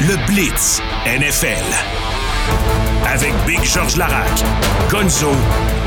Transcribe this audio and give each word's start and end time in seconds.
le 0.00 0.16
Blitz 0.26 0.80
NFL. 1.06 1.64
Avec 3.06 3.34
Big 3.46 3.62
George 3.64 3.96
Larac, 3.96 4.44
Gonzo 4.90 5.32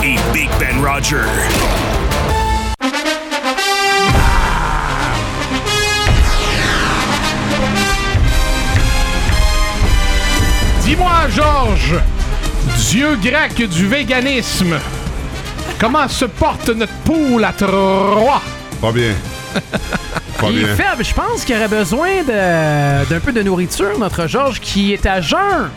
et 0.03 0.15
Big 0.31 0.49
Ben 0.59 0.85
Roger. 0.85 1.25
Dis-moi, 10.83 11.11
Georges, 11.29 11.95
dieu 12.89 13.15
grec 13.15 13.67
du 13.69 13.87
véganisme, 13.87 14.77
comment 15.79 16.07
se 16.07 16.25
porte 16.25 16.69
notre 16.69 16.93
poule 17.03 17.43
à 17.43 17.53
trois? 17.53 18.41
Pas 18.79 18.91
bien. 18.91 19.13
Pas 20.43 20.51
Il 20.51 20.59
est 20.63 20.75
faible. 20.75 21.03
Je 21.03 21.13
pense 21.13 21.45
qu'il 21.45 21.55
aurait 21.55 21.67
besoin 21.67 22.23
d'un 22.23 23.19
peu 23.19 23.31
de 23.31 23.41
nourriture, 23.41 23.97
notre 23.97 24.27
Georges, 24.27 24.59
qui 24.59 24.93
est 24.93 25.05
à 25.05 25.21
jeun. 25.21 25.69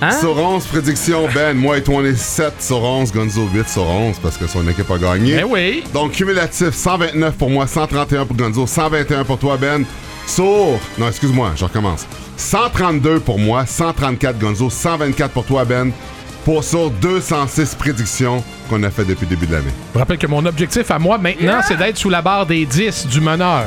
Hein? 0.00 0.12
Sur 0.12 0.36
11, 0.36 0.64
prédiction, 0.66 1.28
Ben. 1.34 1.56
Moi 1.56 1.78
et 1.78 1.82
toi, 1.82 1.96
on 1.96 2.04
est 2.04 2.14
7 2.14 2.62
sur 2.62 2.82
11. 2.82 3.12
Gonzo 3.12 3.48
8 3.52 3.68
sur 3.68 3.82
11 3.82 4.18
parce 4.22 4.36
que 4.36 4.46
son 4.46 4.66
équipe 4.68 4.88
a 4.90 4.98
gagné. 4.98 5.38
Eh 5.40 5.44
oui. 5.44 5.82
Donc, 5.92 6.12
cumulatif, 6.12 6.70
129 6.70 7.34
pour 7.34 7.50
moi, 7.50 7.66
131 7.66 8.24
pour 8.24 8.36
Gonzo, 8.36 8.66
121 8.66 9.24
pour 9.24 9.38
toi, 9.38 9.56
Ben. 9.56 9.84
Sur. 10.26 10.78
Non, 10.98 11.08
excuse-moi, 11.08 11.52
je 11.56 11.64
recommence. 11.64 12.06
132 12.36 13.18
pour 13.18 13.40
moi, 13.40 13.66
134 13.66 14.38
Gonzo, 14.38 14.70
124 14.70 15.32
pour 15.32 15.44
toi, 15.44 15.64
Ben. 15.64 15.90
Pour 16.44 16.64
sur 16.64 16.90
206 16.90 17.74
prédictions 17.74 18.42
qu'on 18.70 18.82
a 18.82 18.90
fait 18.90 19.04
depuis 19.04 19.26
le 19.26 19.36
début 19.36 19.46
de 19.46 19.52
l'année. 19.52 19.70
Je 19.88 19.92
vous 19.92 19.98
rappelle 19.98 20.18
que 20.18 20.26
mon 20.26 20.44
objectif 20.46 20.90
à 20.90 20.98
moi 20.98 21.18
maintenant, 21.18 21.60
c'est 21.66 21.76
d'être 21.76 21.98
sous 21.98 22.10
la 22.10 22.22
barre 22.22 22.46
des 22.46 22.64
10 22.64 23.06
du 23.08 23.20
meneur. 23.20 23.66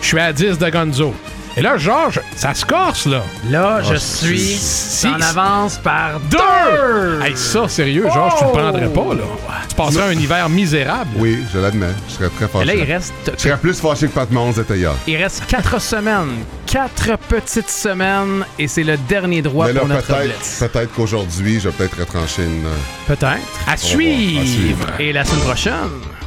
Je 0.00 0.06
suis 0.06 0.20
à 0.20 0.32
10 0.32 0.58
de 0.58 0.70
Gonzo. 0.70 1.14
Et 1.58 1.62
là, 1.62 1.78
Georges, 1.78 2.20
ça 2.36 2.52
se 2.52 2.66
corse, 2.66 3.06
là. 3.06 3.22
Là, 3.48 3.80
je 3.82 3.94
Ah, 3.94 3.98
suis 3.98 4.38
si- 4.60 5.06
en 5.08 5.18
avance 5.22 5.78
par 5.78 6.20
Deux! 6.30 6.36
deux. 6.36 7.20
Hey, 7.24 7.34
ça, 7.34 7.66
sérieux, 7.66 8.06
Georges, 8.12 8.34
tu 8.38 8.44
le 8.44 8.50
prendrais 8.50 8.88
pas, 8.88 9.14
là. 9.14 9.24
Tu 9.66 9.74
passerais 9.74 10.14
un 10.14 10.18
hiver 10.20 10.48
misérable. 10.50 11.08
Oui, 11.16 11.38
je 11.54 11.58
l'admets. 11.58 11.86
Je 12.08 12.12
serais 12.14 12.28
très 12.28 12.44
Et 12.44 12.48
fâché. 12.48 12.64
là, 12.66 12.74
il 12.74 12.82
reste, 12.92 13.14
Je 13.38 13.42
serais 13.42 13.56
plus 13.56 13.80
fâché 13.80 14.06
que 14.06 14.12
Pat 14.12 14.30
Mahomes 14.30 14.52
était 14.60 14.76
hier. 14.76 14.92
il 15.06 15.16
reste 15.16 15.44
quatre 15.46 15.80
semaines. 15.80 16.44
Quatre 16.66 17.16
petites 17.26 17.70
semaines. 17.70 18.44
Et 18.58 18.68
c'est 18.68 18.84
le 18.84 18.98
dernier 18.98 19.40
droit 19.40 19.66
Mais 19.68 19.72
là, 19.72 19.80
pour 19.80 19.88
notre 19.88 20.06
peut-être 20.08 20.36
blitz. 20.38 20.56
peut-être 20.60 20.92
qu'aujourd'hui, 20.94 21.58
je 21.60 21.68
vais 21.70 21.74
peut-être 21.74 21.98
retrancher 22.00 22.42
une. 22.42 22.66
euh, 22.66 22.76
Peut-être. 23.06 23.24
À 23.26 23.36
voir. 23.36 23.40
À 23.68 23.76
suivre. 23.78 24.44
suivre. 24.46 24.86
Et 24.98 25.12
la 25.14 25.24
semaine 25.24 25.40
prochaine 25.44 25.74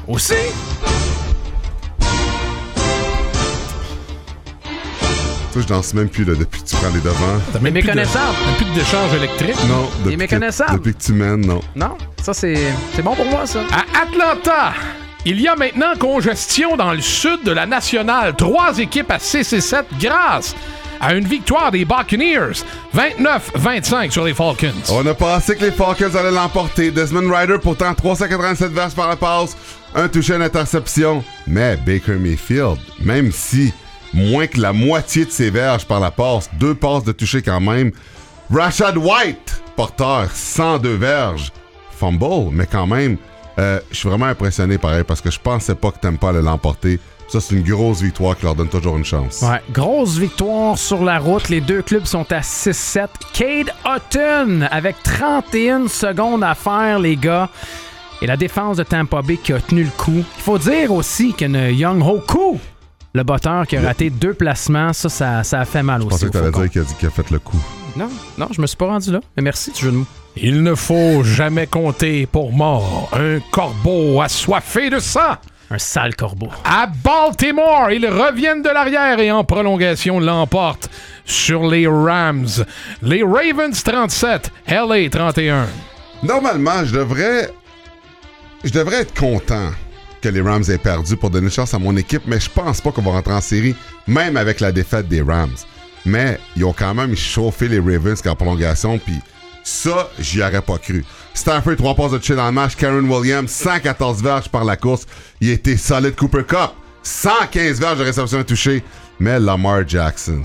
aussi. 0.07 0.33
Sais, 5.59 5.63
je 5.63 5.67
danse 5.67 5.93
même 5.93 6.09
plus 6.09 6.23
là, 6.23 6.33
depuis 6.37 6.61
que 6.61 6.67
tu 6.69 6.75
prends 6.75 6.89
les 6.93 7.01
devants. 7.01 7.39
T'as 7.51 7.59
même 7.59 7.73
plus 7.73 7.81
de- 7.83 7.89
plus 8.57 8.65
de 8.65 8.73
déchange 8.79 9.13
électrique. 9.13 9.55
Non, 9.67 9.89
depuis, 10.03 10.13
que, 10.15 10.19
méconnaissables. 10.19 10.73
depuis 10.73 10.93
que 10.95 11.01
tu 11.03 11.13
mènes, 11.13 11.45
non. 11.45 11.61
Non, 11.75 11.97
ça, 12.21 12.33
c'est 12.33 12.55
c'est 12.95 13.01
bon 13.01 13.15
pour 13.15 13.25
moi, 13.25 13.45
ça. 13.45 13.59
À 13.71 14.01
Atlanta, 14.03 14.73
il 15.25 15.39
y 15.41 15.47
a 15.47 15.55
maintenant 15.55 15.93
congestion 15.99 16.77
dans 16.77 16.93
le 16.93 17.01
sud 17.01 17.43
de 17.43 17.51
la 17.51 17.65
nationale. 17.65 18.35
Trois 18.37 18.77
équipes 18.79 19.11
à 19.11 19.19
6 19.19 19.51
et 19.53 19.61
7 19.61 19.85
grâce 19.99 20.55
à 21.01 21.13
une 21.13 21.25
victoire 21.25 21.71
des 21.71 21.83
Buccaneers. 21.85 22.63
29-25 22.95 24.11
sur 24.11 24.25
les 24.25 24.33
Falcons. 24.33 24.73
On 24.89 25.05
a 25.07 25.13
pensé 25.13 25.55
que 25.55 25.65
les 25.65 25.71
Falcons 25.71 26.15
allaient 26.15 26.31
l'emporter. 26.31 26.91
Desmond 26.91 27.29
Ryder, 27.33 27.57
pourtant 27.61 27.93
387 27.93 28.71
verges 28.71 28.93
par 28.95 29.09
la 29.09 29.15
passe, 29.15 29.55
un 29.95 30.07
touché, 30.07 30.35
une 30.35 30.41
interception. 30.41 31.23
Mais 31.47 31.77
Baker 31.77 32.13
Mayfield, 32.15 32.77
même 32.99 33.31
si 33.31 33.73
moins 34.13 34.47
que 34.47 34.59
la 34.59 34.73
moitié 34.73 35.25
de 35.25 35.31
ses 35.31 35.49
verges 35.49 35.85
par 35.85 35.99
la 35.99 36.11
passe, 36.11 36.49
deux 36.59 36.75
passes 36.75 37.03
de 37.03 37.11
toucher 37.11 37.41
quand 37.41 37.61
même. 37.61 37.91
Rashad 38.51 38.97
White, 38.97 39.61
porteur, 39.75 40.29
102 40.31 40.95
verges. 40.95 41.51
Fumble, 41.91 42.51
mais 42.51 42.65
quand 42.65 42.87
même, 42.87 43.17
euh, 43.59 43.79
je 43.91 43.97
suis 43.97 44.09
vraiment 44.09 44.27
impressionné 44.27 44.77
pareil 44.77 45.03
parce 45.03 45.21
que 45.21 45.29
je 45.29 45.39
pensais 45.39 45.75
pas 45.75 45.91
que 45.91 45.99
Tampa 45.99 46.29
allait 46.29 46.41
l'emporter. 46.41 46.99
Ça, 47.27 47.39
c'est 47.39 47.55
une 47.55 47.63
grosse 47.63 48.01
victoire 48.01 48.35
qui 48.35 48.45
leur 48.45 48.55
donne 48.55 48.69
toujours 48.69 48.97
une 48.97 49.05
chance. 49.05 49.43
Ouais, 49.43 49.61
grosse 49.71 50.17
victoire 50.17 50.77
sur 50.79 51.03
la 51.03 51.19
route. 51.19 51.49
Les 51.49 51.61
deux 51.61 51.83
clubs 51.83 52.05
sont 52.05 52.31
à 52.31 52.39
6-7. 52.39 53.07
Cade 53.33 53.71
Hutton 53.85 54.67
avec 54.71 54.95
31 55.03 55.87
secondes 55.89 56.43
à 56.43 56.55
faire, 56.55 56.97
les 56.97 57.17
gars. 57.17 57.49
Et 58.21 58.27
la 58.27 58.35
défense 58.35 58.77
de 58.77 58.83
Tampa 58.83 59.21
Bay 59.21 59.37
qui 59.37 59.53
a 59.53 59.59
tenu 59.59 59.83
le 59.83 59.91
coup. 59.91 60.23
Il 60.37 60.43
faut 60.43 60.57
dire 60.57 60.91
aussi 60.91 61.33
que 61.33 61.71
Young 61.71 62.01
Hoku, 62.01 62.59
le 63.13 63.23
botteur 63.23 63.65
qui 63.67 63.77
a 63.77 63.81
raté 63.81 64.09
deux 64.09 64.33
placements, 64.33 64.93
ça, 64.93 65.09
ça, 65.09 65.43
ça 65.43 65.61
a 65.61 65.65
fait 65.65 65.83
mal 65.83 66.01
Je 66.01 66.07
aussi. 66.07 66.25
pensais 66.25 66.27
au 66.27 66.29
que 66.29 66.37
t'allais 66.37 66.51
dire 66.51 66.71
qu'il 66.71 66.81
a, 66.81 66.83
dit 66.85 66.93
qu'il 66.95 67.07
a 67.07 67.11
fait 67.11 67.29
le 67.31 67.39
coup. 67.39 67.57
Non, 67.95 68.09
non, 68.37 68.47
je 68.51 68.61
me 68.61 68.67
suis 68.67 68.77
pas 68.77 68.85
rendu 68.87 69.11
là. 69.11 69.19
Mais 69.35 69.43
merci, 69.43 69.71
tu 69.71 69.85
jeu 69.85 69.91
de 69.91 69.97
mots. 69.97 70.05
Il 70.37 70.63
ne 70.63 70.75
faut 70.75 71.23
jamais 71.23 71.67
compter 71.67 72.25
pour 72.27 72.53
mort 72.53 73.09
un 73.13 73.39
corbeau 73.51 74.21
assoiffé 74.21 74.89
de 74.89 74.99
sang. 74.99 75.35
Un 75.71 75.77
sale 75.77 76.15
corbeau. 76.15 76.49
À 76.65 76.87
Baltimore, 76.87 77.91
ils 77.91 78.07
reviennent 78.07 78.61
de 78.63 78.69
l'arrière 78.69 79.19
et 79.19 79.31
en 79.31 79.43
prolongation 79.43 80.19
l'emportent 80.19 80.89
sur 81.25 81.67
les 81.67 81.87
Rams. 81.87 82.47
Les 83.03 83.21
Ravens 83.21 83.83
37, 83.83 84.51
LA 84.67 85.09
31. 85.09 85.67
Normalement, 86.23 86.85
je 86.85 86.95
devrais. 86.95 87.51
Je 88.63 88.71
devrais 88.71 89.01
être 89.01 89.17
content 89.17 89.69
que 90.21 90.29
les 90.29 90.41
Rams 90.41 90.63
aient 90.69 90.77
perdu 90.77 91.15
pour 91.17 91.29
donner 91.29 91.45
une 91.47 91.51
chance 91.51 91.73
à 91.73 91.79
mon 91.79 91.95
équipe, 91.97 92.23
mais 92.27 92.39
je 92.39 92.49
pense 92.49 92.81
pas 92.81 92.91
qu'on 92.91 93.01
va 93.01 93.11
rentrer 93.11 93.33
en 93.33 93.41
série, 93.41 93.75
même 94.07 94.37
avec 94.37 94.59
la 94.59 94.71
défaite 94.71 95.07
des 95.07 95.21
Rams. 95.21 95.55
Mais 96.05 96.39
ils 96.55 96.65
ont 96.65 96.73
quand 96.73 96.93
même 96.93 97.15
chauffé 97.15 97.67
les 97.67 97.79
Ravens 97.79 98.21
en 98.25 98.35
prolongation, 98.35 98.97
puis 98.97 99.19
ça, 99.63 100.09
j'y 100.19 100.41
aurais 100.41 100.61
pas 100.61 100.77
cru. 100.77 101.05
Stafford, 101.33 101.75
3 101.75 101.95
passes 101.95 102.11
de 102.11 102.17
toucher 102.17 102.35
dans 102.35 102.47
le 102.47 102.51
match. 102.51 102.75
Karen 102.75 103.07
Williams, 103.09 103.51
114 103.51 104.23
verges 104.23 104.49
par 104.49 104.63
la 104.63 104.75
course. 104.75 105.05
Il 105.41 105.49
était 105.49 105.77
solide 105.77 106.15
Cooper 106.15 106.43
Cup. 106.43 106.71
115 107.03 107.79
verges 107.79 107.99
de 107.99 108.03
réception 108.03 108.43
touchée. 108.43 108.83
Mais 109.19 109.39
Lamar 109.39 109.87
Jackson, 109.87 110.41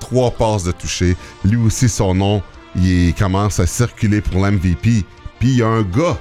3 0.00 0.30
passes 0.32 0.64
de 0.64 0.72
toucher. 0.72 1.16
Lui 1.44 1.56
aussi, 1.56 1.88
son 1.88 2.14
nom, 2.14 2.42
il 2.76 3.14
commence 3.14 3.58
à 3.58 3.66
circuler 3.66 4.20
pour 4.20 4.40
l'MVP. 4.44 5.04
Puis 5.40 5.48
il 5.48 5.56
y 5.56 5.62
a 5.62 5.66
un 5.66 5.82
gars 5.82 6.18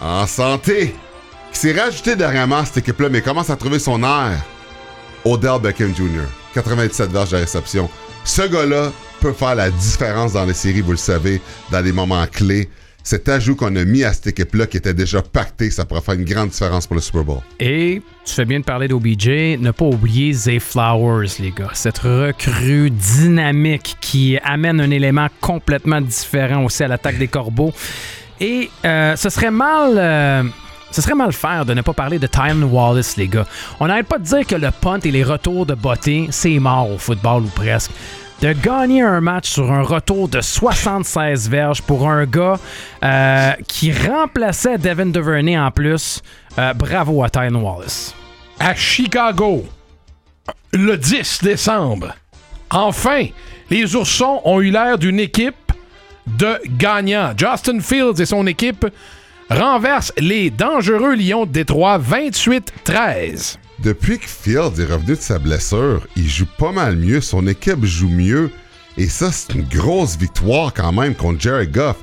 en 0.00 0.26
santé 0.26 0.94
qui 1.54 1.60
s'est 1.60 1.72
rajouté 1.80 2.16
dernièrement 2.16 2.58
à 2.58 2.64
cette 2.64 2.78
équipe-là, 2.78 3.08
mais 3.08 3.22
commence 3.22 3.48
à 3.48 3.56
trouver 3.56 3.78
son 3.78 4.02
air. 4.02 4.32
Odell 5.24 5.60
Beckham 5.62 5.94
Jr., 5.94 6.26
97 6.52 7.10
verges 7.12 7.30
de 7.30 7.36
réception. 7.36 7.88
Ce 8.24 8.42
gars-là 8.42 8.90
peut 9.20 9.32
faire 9.32 9.54
la 9.54 9.70
différence 9.70 10.32
dans 10.32 10.44
les 10.44 10.52
séries, 10.52 10.80
vous 10.80 10.90
le 10.90 10.96
savez, 10.96 11.40
dans 11.70 11.80
des 11.80 11.92
moments 11.92 12.26
clés. 12.26 12.68
Cet 13.04 13.28
ajout 13.28 13.54
qu'on 13.54 13.76
a 13.76 13.84
mis 13.84 14.02
à 14.02 14.12
cette 14.12 14.28
équipe-là, 14.28 14.66
qui 14.66 14.78
était 14.78 14.94
déjà 14.94 15.22
pacté, 15.22 15.70
ça 15.70 15.84
pourrait 15.84 16.00
faire 16.00 16.14
une 16.14 16.24
grande 16.24 16.48
différence 16.48 16.86
pour 16.86 16.96
le 16.96 17.02
Super 17.02 17.22
Bowl. 17.22 17.38
Et 17.60 18.02
tu 18.24 18.34
fais 18.34 18.46
bien 18.46 18.60
de 18.60 18.64
parler 18.64 18.88
d'OBJ. 18.88 19.58
Ne 19.60 19.70
pas 19.70 19.84
oublier 19.84 20.32
Zay 20.32 20.58
Flowers, 20.58 21.28
les 21.38 21.52
gars. 21.52 21.70
Cette 21.74 21.98
recrue 21.98 22.90
dynamique 22.90 23.96
qui 24.00 24.38
amène 24.42 24.80
un 24.80 24.90
élément 24.90 25.28
complètement 25.40 26.00
différent 26.00 26.64
aussi 26.64 26.82
à 26.82 26.88
l'attaque 26.88 27.18
des 27.18 27.28
corbeaux. 27.28 27.72
Et 28.40 28.70
euh, 28.84 29.14
ce 29.16 29.28
serait 29.28 29.50
mal. 29.52 29.94
euh, 29.96 30.42
ce 30.94 31.02
serait 31.02 31.16
mal 31.16 31.32
faire 31.32 31.64
de 31.64 31.74
ne 31.74 31.82
pas 31.82 31.92
parler 31.92 32.20
de 32.20 32.28
Tyron 32.28 32.62
Wallace, 32.62 33.16
les 33.16 33.26
gars. 33.26 33.46
On 33.80 33.88
n'arrête 33.88 34.06
pas 34.06 34.18
de 34.18 34.22
dire 34.22 34.46
que 34.46 34.54
le 34.54 34.70
punt 34.70 35.00
et 35.00 35.10
les 35.10 35.24
retours 35.24 35.66
de 35.66 35.74
botté, 35.74 36.28
c'est 36.30 36.56
mort 36.60 36.88
au 36.88 36.98
football 36.98 37.42
ou 37.42 37.48
presque. 37.48 37.90
De 38.40 38.52
gagner 38.52 39.02
un 39.02 39.20
match 39.20 39.48
sur 39.48 39.72
un 39.72 39.82
retour 39.82 40.28
de 40.28 40.40
76 40.40 41.50
verges 41.50 41.82
pour 41.82 42.08
un 42.08 42.26
gars 42.26 42.60
euh, 43.02 43.52
qui 43.66 43.92
remplaçait 43.92 44.78
Devin 44.78 45.06
Duvernay 45.06 45.58
en 45.58 45.72
plus, 45.72 46.22
euh, 46.60 46.72
bravo 46.74 47.24
à 47.24 47.28
Tyron 47.28 47.60
Wallace. 47.60 48.14
à 48.60 48.76
Chicago 48.76 49.64
le 50.72 50.96
10 50.96 51.40
décembre. 51.42 52.14
Enfin, 52.70 53.26
les 53.68 53.96
Oursons 53.96 54.40
ont 54.44 54.60
eu 54.60 54.70
l'air 54.70 54.96
d'une 54.96 55.18
équipe 55.18 55.72
de 56.28 56.60
gagnants. 56.78 57.32
Justin 57.36 57.80
Fields 57.80 58.20
et 58.20 58.26
son 58.26 58.46
équipe 58.46 58.86
renversent 59.54 60.12
les 60.18 60.50
dangereux 60.50 61.14
Lions 61.14 61.46
de 61.46 61.52
Détroit 61.52 61.98
28-13. 61.98 63.56
Depuis 63.78 64.18
que 64.18 64.26
Fields 64.26 64.80
est 64.80 64.92
revenu 64.92 65.14
de 65.14 65.20
sa 65.20 65.38
blessure, 65.38 66.06
il 66.16 66.28
joue 66.28 66.46
pas 66.58 66.72
mal 66.72 66.96
mieux, 66.96 67.20
son 67.20 67.46
équipe 67.46 67.84
joue 67.84 68.08
mieux. 68.08 68.50
Et 68.96 69.08
ça, 69.08 69.30
c'est 69.32 69.54
une 69.54 69.66
grosse 69.66 70.16
victoire 70.16 70.72
quand 70.72 70.92
même 70.92 71.14
contre 71.14 71.40
Jared 71.40 71.72
Goff. 71.72 71.96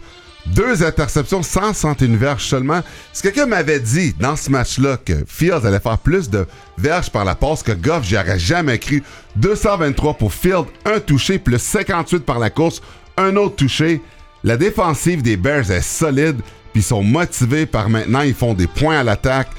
Deux 0.47 0.83
interceptions, 0.83 1.43
161 1.43 2.15
verges 2.17 2.45
seulement. 2.45 2.81
Si 3.13 3.21
quelqu'un 3.21 3.45
m'avait 3.45 3.79
dit 3.79 4.13
dans 4.19 4.35
ce 4.35 4.49
match-là 4.49 4.97
que 4.97 5.23
Fields 5.27 5.65
allait 5.65 5.79
faire 5.79 5.99
plus 5.99 6.29
de 6.29 6.47
verges 6.77 7.11
par 7.11 7.25
la 7.25 7.35
passe 7.35 7.63
que 7.63 7.73
Goff, 7.73 8.03
j'y 8.03 8.17
aurais 8.17 8.39
jamais 8.39 8.79
cru. 8.79 9.03
223 9.35 10.15
pour 10.15 10.33
Fields, 10.33 10.67
un 10.85 10.99
touché, 10.99 11.37
plus 11.37 11.59
58 11.59 12.25
par 12.25 12.39
la 12.39 12.49
course, 12.49 12.81
un 13.17 13.35
autre 13.35 13.57
touché. 13.57 14.01
La 14.43 14.57
défensive 14.57 15.21
des 15.21 15.37
Bears 15.37 15.69
est 15.69 15.81
solide, 15.81 16.41
puis 16.71 16.81
ils 16.81 16.85
sont 16.85 17.03
motivés 17.03 17.65
par 17.65 17.89
maintenant, 17.89 18.21
ils 18.21 18.33
font 18.33 18.53
des 18.53 18.67
points 18.67 18.99
à 18.99 19.03
l'attaque. 19.03 19.49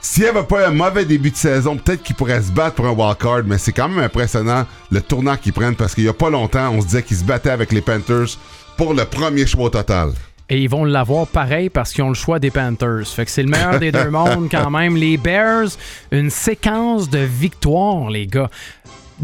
S'il 0.00 0.24
n'y 0.24 0.28
avait 0.28 0.42
pas 0.42 0.68
un 0.68 0.70
mauvais 0.70 1.06
début 1.06 1.30
de 1.30 1.36
saison, 1.36 1.76
peut-être 1.76 2.02
qu'il 2.02 2.14
pourrait 2.14 2.42
se 2.42 2.52
battre 2.52 2.74
pour 2.74 2.86
un 2.86 2.92
wildcard, 2.92 3.44
mais 3.46 3.56
c'est 3.56 3.72
quand 3.72 3.88
même 3.88 4.04
impressionnant 4.04 4.66
le 4.90 5.00
tournant 5.00 5.36
qu'ils 5.36 5.54
prennent 5.54 5.76
parce 5.76 5.94
qu'il 5.94 6.04
n'y 6.04 6.10
a 6.10 6.14
pas 6.14 6.28
longtemps, 6.28 6.70
on 6.72 6.82
se 6.82 6.86
disait 6.86 7.02
qu'ils 7.02 7.16
se 7.16 7.24
battaient 7.24 7.50
avec 7.50 7.72
les 7.72 7.80
Panthers 7.80 8.36
pour 8.76 8.92
le 8.92 9.04
premier 9.06 9.46
choix 9.46 9.70
total. 9.70 10.10
Et 10.50 10.62
ils 10.62 10.68
vont 10.68 10.84
l'avoir 10.84 11.26
pareil 11.26 11.70
parce 11.70 11.92
qu'ils 11.92 12.04
ont 12.04 12.10
le 12.10 12.14
choix 12.14 12.38
des 12.38 12.50
Panthers. 12.50 13.06
Fait 13.06 13.24
que 13.24 13.30
c'est 13.30 13.42
le 13.42 13.48
meilleur 13.48 13.78
des 13.80 13.92
deux 13.92 14.10
mondes 14.10 14.48
quand 14.50 14.70
même. 14.70 14.94
Les 14.94 15.16
Bears, 15.16 15.68
une 16.12 16.28
séquence 16.28 17.08
de 17.08 17.20
victoires, 17.20 18.10
les 18.10 18.26
gars. 18.26 18.50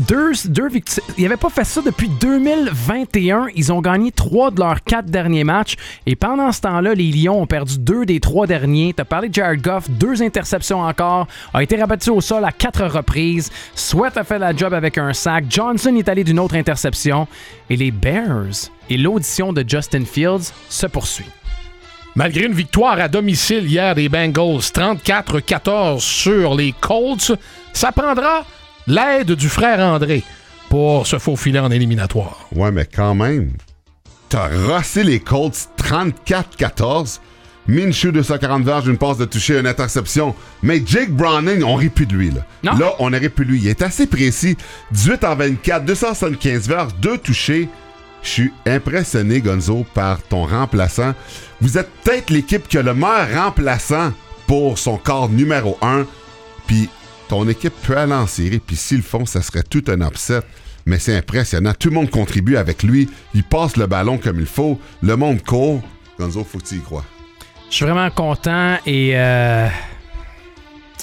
Deux, 0.08 0.32
victoires. 0.68 1.06
Ils 1.18 1.24
n'avaient 1.24 1.36
pas 1.36 1.50
fait 1.50 1.64
ça 1.64 1.82
depuis 1.82 2.08
2021. 2.08 3.48
Ils 3.54 3.70
ont 3.70 3.80
gagné 3.80 4.12
trois 4.12 4.50
de 4.50 4.58
leurs 4.58 4.82
quatre 4.82 5.06
derniers 5.06 5.44
matchs. 5.44 5.76
Et 6.06 6.16
pendant 6.16 6.50
ce 6.52 6.62
temps-là, 6.62 6.94
les 6.94 7.10
Lions 7.10 7.42
ont 7.42 7.46
perdu 7.46 7.78
deux 7.78 8.06
des 8.06 8.18
trois 8.18 8.46
derniers. 8.46 8.94
T'as 8.94 9.04
parlé 9.04 9.28
de 9.28 9.34
Jared 9.34 9.60
Goff, 9.60 9.90
deux 9.90 10.22
interceptions 10.22 10.80
encore. 10.80 11.26
A 11.52 11.62
été 11.62 11.76
rabattu 11.76 12.10
au 12.10 12.22
sol 12.22 12.44
à 12.46 12.52
quatre 12.52 12.86
reprises. 12.86 13.50
Sweat 13.74 14.16
a 14.16 14.24
fait 14.24 14.38
la 14.38 14.56
job 14.56 14.72
avec 14.72 14.96
un 14.96 15.12
sac. 15.12 15.44
Johnson 15.50 15.94
est 15.96 16.08
allé 16.08 16.24
d'une 16.24 16.38
autre 16.38 16.56
interception. 16.56 17.28
Et 17.68 17.76
les 17.76 17.90
Bears 17.90 18.70
et 18.88 18.96
l'audition 18.96 19.52
de 19.52 19.64
Justin 19.66 20.04
Fields 20.06 20.52
se 20.70 20.86
poursuit. 20.86 21.28
Malgré 22.14 22.46
une 22.46 22.54
victoire 22.54 22.98
à 22.98 23.08
domicile 23.08 23.66
hier 23.66 23.94
des 23.94 24.08
Bengals, 24.08 24.60
34-14 24.60 26.00
sur 26.00 26.54
les 26.54 26.72
Colts, 26.80 27.32
ça 27.72 27.92
prendra 27.92 28.44
l'aide 28.86 29.32
du 29.32 29.48
frère 29.48 29.80
André 29.80 30.22
pour 30.68 31.06
se 31.06 31.18
faufiler 31.18 31.58
en 31.58 31.70
éliminatoire. 31.70 32.46
Ouais, 32.54 32.70
mais 32.70 32.86
quand 32.86 33.14
même, 33.14 33.52
t'as 34.28 34.48
rossé 34.48 35.02
les 35.04 35.20
Colts 35.20 35.68
34-14. 35.78 37.20
Minshew 37.66 38.10
240 38.10 38.64
verges, 38.64 38.86
une 38.88 38.96
passe 38.98 39.18
de 39.18 39.24
toucher, 39.26 39.58
une 39.58 39.66
interception. 39.66 40.34
Mais 40.62 40.82
Jake 40.84 41.10
Browning, 41.10 41.62
on 41.62 41.74
rit 41.76 41.88
plus 41.90 42.06
de 42.06 42.14
lui. 42.14 42.30
Là, 42.30 42.44
Non. 42.64 42.76
là 42.78 42.92
on 42.98 43.06
rit 43.10 43.28
plus 43.28 43.44
de 43.44 43.50
lui. 43.52 43.60
Il 43.60 43.68
est 43.68 43.82
assez 43.82 44.06
précis. 44.06 44.56
18 44.92 45.24
en 45.24 45.36
24, 45.36 45.84
275 45.84 46.68
verges, 46.68 46.94
deux 47.00 47.18
touchés. 47.18 47.68
Je 48.22 48.28
suis 48.28 48.52
impressionné, 48.66 49.40
Gonzo, 49.40 49.86
par 49.94 50.20
ton 50.22 50.46
remplaçant. 50.46 51.14
Vous 51.60 51.78
êtes 51.78 51.88
peut-être 52.02 52.30
l'équipe 52.30 52.66
qui 52.66 52.78
a 52.78 52.82
le 52.82 52.92
meilleur 52.94 53.44
remplaçant 53.44 54.12
pour 54.46 54.78
son 54.78 54.96
corps 54.96 55.28
numéro 55.28 55.78
1. 55.80 56.06
Puis 56.66 56.88
ton 57.30 57.48
équipe 57.48 57.72
peut 57.84 57.96
aller 57.96 58.12
en 58.12 58.26
série. 58.26 58.58
Puis 58.58 58.74
s'ils 58.74 58.98
le 58.98 59.02
font, 59.04 59.24
ça 59.24 59.40
serait 59.40 59.62
tout 59.62 59.84
un 59.86 60.00
upset. 60.06 60.40
Mais 60.84 60.98
c'est 60.98 61.16
impressionnant. 61.16 61.72
Tout 61.78 61.88
le 61.88 61.94
monde 61.94 62.10
contribue 62.10 62.56
avec 62.56 62.82
lui. 62.82 63.08
Il 63.34 63.44
passe 63.44 63.76
le 63.76 63.86
ballon 63.86 64.18
comme 64.18 64.40
il 64.40 64.46
faut. 64.46 64.80
Le 65.00 65.16
monde 65.16 65.40
court. 65.42 65.80
Gonzo, 66.18 66.42
faut 66.42 66.58
que 66.58 66.64
tu 66.64 66.74
y 66.76 66.80
crois. 66.80 67.04
Je 67.70 67.76
suis 67.76 67.84
vraiment 67.84 68.10
content 68.10 68.78
et 68.84 69.12
euh, 69.14 69.68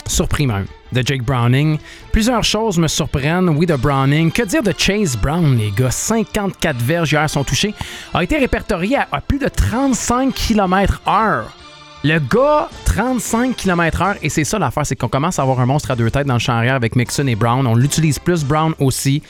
surpris 0.06 0.46
même 0.46 0.66
de 0.92 1.02
Jake 1.06 1.24
Browning. 1.24 1.78
Plusieurs 2.12 2.44
choses 2.44 2.78
me 2.78 2.90
surprennent. 2.90 3.48
Oui, 3.50 3.66
de 3.66 3.76
Browning. 3.76 4.30
Que 4.30 4.44
dire 4.44 4.64
de 4.64 4.74
Chase 4.78 5.16
Brown, 5.16 5.58
les 5.58 5.72
gars? 5.72 5.92
54 5.92 6.78
verges 6.78 7.14
hier 7.14 7.30
sont 7.30 7.46
touchés. 7.46 7.74
A 8.14 8.22
été 8.22 8.38
répertorié 8.38 8.98
à, 8.98 9.08
à 9.14 9.22
plus 9.22 9.40
de 9.40 9.48
35 9.48 10.34
km/h. 10.34 11.44
Le 12.10 12.20
gars, 12.20 12.70
35 12.86 13.54
km/h, 13.58 14.16
et 14.22 14.30
c'est 14.30 14.46
ça 14.46 14.58
l'affaire, 14.58 14.86
c'est 14.86 14.96
qu'on 14.96 15.10
commence 15.10 15.40
à 15.40 15.42
avoir 15.42 15.60
un 15.60 15.66
monstre 15.66 15.92
à 15.92 15.96
deux 15.98 16.10
têtes 16.10 16.26
dans 16.28 16.36
le 16.36 16.40
champ 16.40 16.54
arrière 16.54 16.76
avec 16.76 16.96
Mixon 16.96 17.28
et 17.28 17.36
Brown. 17.36 17.68
On 17.68 17.76
l'utilise 17.76 18.18
plus, 18.18 18.46
Brown 18.46 18.74
aussi. 18.80 19.22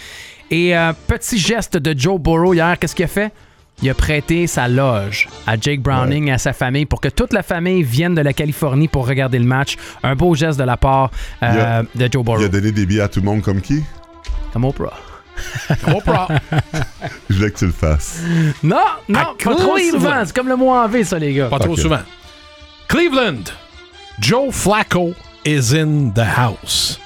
Et 0.52 0.78
euh, 0.78 0.94
petit 1.08 1.40
geste 1.40 1.78
de 1.78 1.98
Joe 1.98 2.20
Burrow 2.22 2.54
hier, 2.54 2.78
qu'est-ce 2.78 2.94
qu'il 2.96 3.06
a 3.06 3.08
fait? 3.08 3.32
Il 3.82 3.90
a 3.90 3.94
prêté 3.96 4.46
sa 4.46 4.68
loge 4.68 5.28
à 5.48 5.56
Jake 5.60 5.82
Browning 5.82 6.28
et 6.28 6.34
à 6.34 6.38
sa 6.38 6.54
famille 6.54 6.86
pour 6.86 7.02
que 7.02 7.08
toute 7.10 7.34
la 7.34 7.42
famille 7.42 7.82
vienne 7.84 8.14
de 8.16 8.22
la 8.22 8.34
Californie 8.34 8.88
pour 8.88 9.08
regarder 9.08 9.40
le 9.40 9.46
match. 9.46 9.76
Un 10.04 10.16
beau 10.16 10.36
geste 10.36 10.60
de 10.60 10.64
la 10.64 10.78
part 10.78 11.10
euh, 11.44 11.82
a- 11.82 11.84
de 11.84 12.10
Joe 12.12 12.12
Il 12.14 12.20
a 12.20 12.24
Burrow. 12.24 12.48
donné 12.48 12.72
des 12.72 12.86
billets 12.86 13.02
à 13.02 13.08
tout 13.08 13.20
le 13.22 13.26
monde 13.26 13.42
comme 13.42 13.62
qui? 13.62 13.84
Comme 14.54 14.66
Oprah. 14.66 14.94
Oprah. 15.96 16.28
Je 17.30 17.36
voulais 17.36 17.52
que 17.52 17.58
tu 17.60 17.66
le 17.68 17.72
fasses. 17.72 18.22
Non, 18.64 18.78
non, 19.10 19.20
À 19.20 19.34
pas 19.44 19.56
trop 19.56 19.78
souvent. 19.78 20.22
C'est 20.26 20.36
comme 20.36 20.48
le 20.48 20.56
mot 20.56 20.72
en 20.72 20.88
V, 20.88 21.04
ça, 21.04 21.18
les 21.20 21.34
gars. 21.34 21.48
Pas 21.48 21.60
trop 21.60 21.76
souvent. 21.78 22.00
Cleveland. 22.88 23.52
Joe 24.20 24.50
Flacco 24.50 25.14
is 25.44 25.74
in 25.74 26.14
the 26.14 26.24
house. 26.24 26.98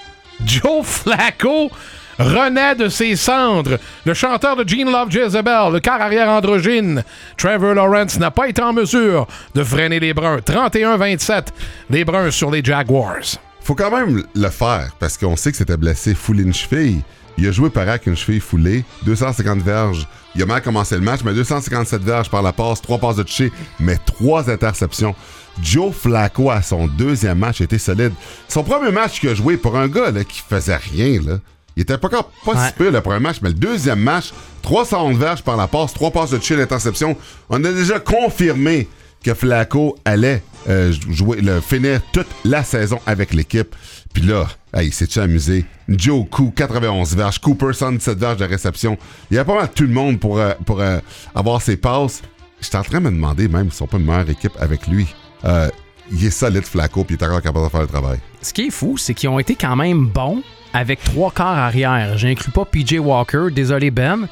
Joe 0.45 0.83
Flacco 0.83 1.72
renaît 2.19 2.75
de 2.75 2.88
ses 2.88 3.16
cendres. 3.16 3.80
Le 4.06 4.13
chanteur 4.13 4.56
de 4.56 4.68
Gene 4.68 4.92
Love 4.92 5.10
Jezebel, 5.10 5.74
le 5.74 5.80
quart 5.80 6.00
arrière 6.00 6.30
androgyne, 6.30 7.04
Trevor 7.36 7.74
Lawrence 7.74 8.19
n'a 8.19 8.30
pas 8.30 8.48
été 8.48 8.62
en 8.62 8.74
mesure 8.74 9.28
de 9.56 9.63
freiner 9.63 10.00
les 10.00 10.13
Bruns. 10.13 10.42
31-27, 10.45 11.48
les 11.89 12.06
Bruns 12.06 12.31
sur 12.31 12.51
les 12.51 12.63
Jaguars. 12.63 13.39
Faut 13.62 13.75
quand 13.75 13.92
même 13.92 14.24
le 14.36 14.50
faire 14.50 14.92
parce 15.00 15.18
qu'on 15.18 15.36
sait 15.36 15.51
que 15.51 15.57
c'était 15.57 15.77
blessé, 15.77 16.13
foulé 16.13 16.44
une 16.44 16.54
cheville. 16.54 17.01
Il 17.38 17.48
a 17.48 17.51
joué 17.51 17.69
pareil 17.69 17.89
avec 17.89 18.07
une 18.07 18.16
cheville 18.16 18.39
foulée, 18.39 18.83
250 19.06 19.60
verges. 19.62 20.07
Il 20.36 20.44
a 20.44 20.45
mal 20.45 20.62
commencé 20.62 20.95
le 20.95 21.01
match, 21.01 21.22
mais 21.25 21.33
257 21.33 22.01
verges 22.04 22.30
par 22.30 22.42
la 22.42 22.54
passe, 22.54 22.81
3 22.81 23.00
passes 23.00 23.16
de 23.18 23.24
toucher, 23.24 23.51
mais 23.80 23.98
3 24.06 24.50
interceptions. 24.50 25.16
Joe 25.62 25.94
Flacco, 25.94 26.50
à 26.50 26.62
son 26.62 26.88
deuxième 26.88 27.39
match, 27.39 27.62
était 27.62 27.78
solide. 27.78 28.13
Son 28.48 28.63
premier 28.63 28.92
match 28.92 29.19
qu'il 29.19 29.30
a 29.30 29.33
joué 29.33 29.57
pour 29.57 29.78
un 29.78 29.88
gars 29.88 30.12
là, 30.12 30.24
qui 30.24 30.42
faisait 30.48 30.78
rien, 30.78 31.22
là, 31.22 31.39
il 31.75 31.83
était 31.83 31.98
pas, 31.98 32.07
encore 32.07 32.31
pas 32.45 32.51
Ouais. 32.54 32.68
si 32.68 32.74
peu 32.74 32.89
le 32.89 33.01
premier 33.01 33.19
match, 33.19 33.38
mais 33.42 33.50
le 33.50 33.56
deuxième 33.56 34.00
match, 34.00 34.34
311 34.62 35.18
verges 35.18 35.44
par 35.44 35.57
la 35.57 35.68
passe, 35.68 35.94
3 35.94 36.12
passes 36.12 36.31
de 36.31 36.38
toucher, 36.38 36.56
l'interception. 36.56 37.18
On 37.50 37.63
a 37.63 37.72
déjà 37.72 38.00
confirmé 38.00 38.88
que 39.24 39.34
Flacco 39.34 39.98
allait 40.04 40.42
euh, 40.69 40.92
jouer, 41.10 41.42
le, 41.42 41.60
finir 41.62 42.01
toute 42.12 42.27
la 42.44 42.63
saison 42.63 43.00
avec 43.06 43.34
l'équipe. 43.34 43.75
Puis 44.13 44.24
là, 44.24 44.48
hey, 44.74 44.92
s'est 44.92 45.19
amusé? 45.19 45.66
Joe 45.88 46.25
Koo, 46.30 46.52
91 46.56 47.16
verges. 47.16 47.40
Cooper, 47.40 47.74
117 47.74 48.18
verges 48.18 48.38
de 48.38 48.46
réception. 48.46 48.98
Il 49.30 49.36
y 49.36 49.38
a 49.38 49.46
pas 49.46 49.56
mal 49.56 49.69
tout 49.74 49.84
le 49.84 49.94
monde 49.94 50.19
pour, 50.19 50.40
euh, 50.40 50.54
pour 50.66 50.81
euh, 50.81 51.00
avoir 51.34 51.62
ses 51.62 51.78
passes. 51.78 52.22
J'étais 52.62 52.78
en 52.78 52.84
train 52.84 53.00
de 53.00 53.06
me 53.06 53.12
demander 53.12 53.48
même 53.48 53.69
s'ils 53.69 53.74
sont 53.78 53.88
pas 53.88 53.98
une 53.98 54.06
meilleure 54.06 54.30
équipe 54.30 54.54
avec 54.60 54.88
lui. 54.88 55.08
Euh, 55.46 55.69
il 56.12 56.25
est 56.25 56.30
solide, 56.30 56.63
Flacco, 56.63 57.04
puis 57.04 57.16
il 57.16 57.24
est 57.24 57.25
encore 57.25 57.42
capable 57.42 57.66
de 57.66 57.72
faire 57.72 57.81
le 57.81 57.88
travail. 57.88 58.19
Ce 58.42 58.54
qui 58.54 58.68
est 58.68 58.72
fou, 58.72 58.98
c'est 58.98 59.13
qu'ils 59.13 59.30
ont 59.30 59.40
été 59.40 59.56
quand 59.56 59.75
même 59.75 60.08
bons 60.08 60.44
avec 60.74 61.04
trois 61.04 61.31
quarts 61.31 61.58
arrière. 61.58 62.18
J'inclus 62.18 62.52
pas 62.52 62.66
PJ 62.66 63.00
Walker, 63.00 63.48
désolé 63.52 63.92
Ben, 63.92 64.28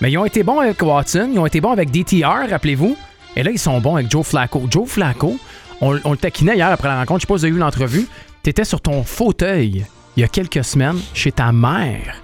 mais 0.00 0.10
ils 0.10 0.18
ont 0.18 0.24
été 0.24 0.42
bons 0.42 0.58
avec 0.58 0.82
Watson, 0.82 1.30
ils 1.32 1.38
ont 1.38 1.46
été 1.46 1.60
bons 1.60 1.70
avec 1.70 1.90
DTR, 1.90 2.50
rappelez-vous. 2.50 2.96
Et 3.36 3.42
là, 3.42 3.50
ils 3.52 3.58
sont 3.58 3.80
bons 3.80 3.94
avec 3.94 4.10
Joe 4.10 4.26
Flacco. 4.26 4.66
Joe 4.68 4.88
Flacco, 4.88 5.38
on, 5.80 5.98
on 6.04 6.10
le 6.10 6.16
taquinait 6.16 6.56
hier 6.56 6.68
après 6.68 6.88
la 6.88 6.98
rencontre, 6.98 7.20
je 7.20 7.26
sais 7.26 7.32
pas 7.32 7.34
si 7.34 7.40
vous 7.40 7.44
avez 7.44 7.52
vu 7.52 7.60
l'entrevue. 7.60 8.06
T'étais 8.42 8.64
sur 8.64 8.80
ton 8.80 9.04
fauteuil 9.04 9.84
il 10.16 10.20
y 10.20 10.24
a 10.24 10.28
quelques 10.28 10.64
semaines 10.64 10.98
chez 11.14 11.30
ta 11.32 11.52
mère. 11.52 12.16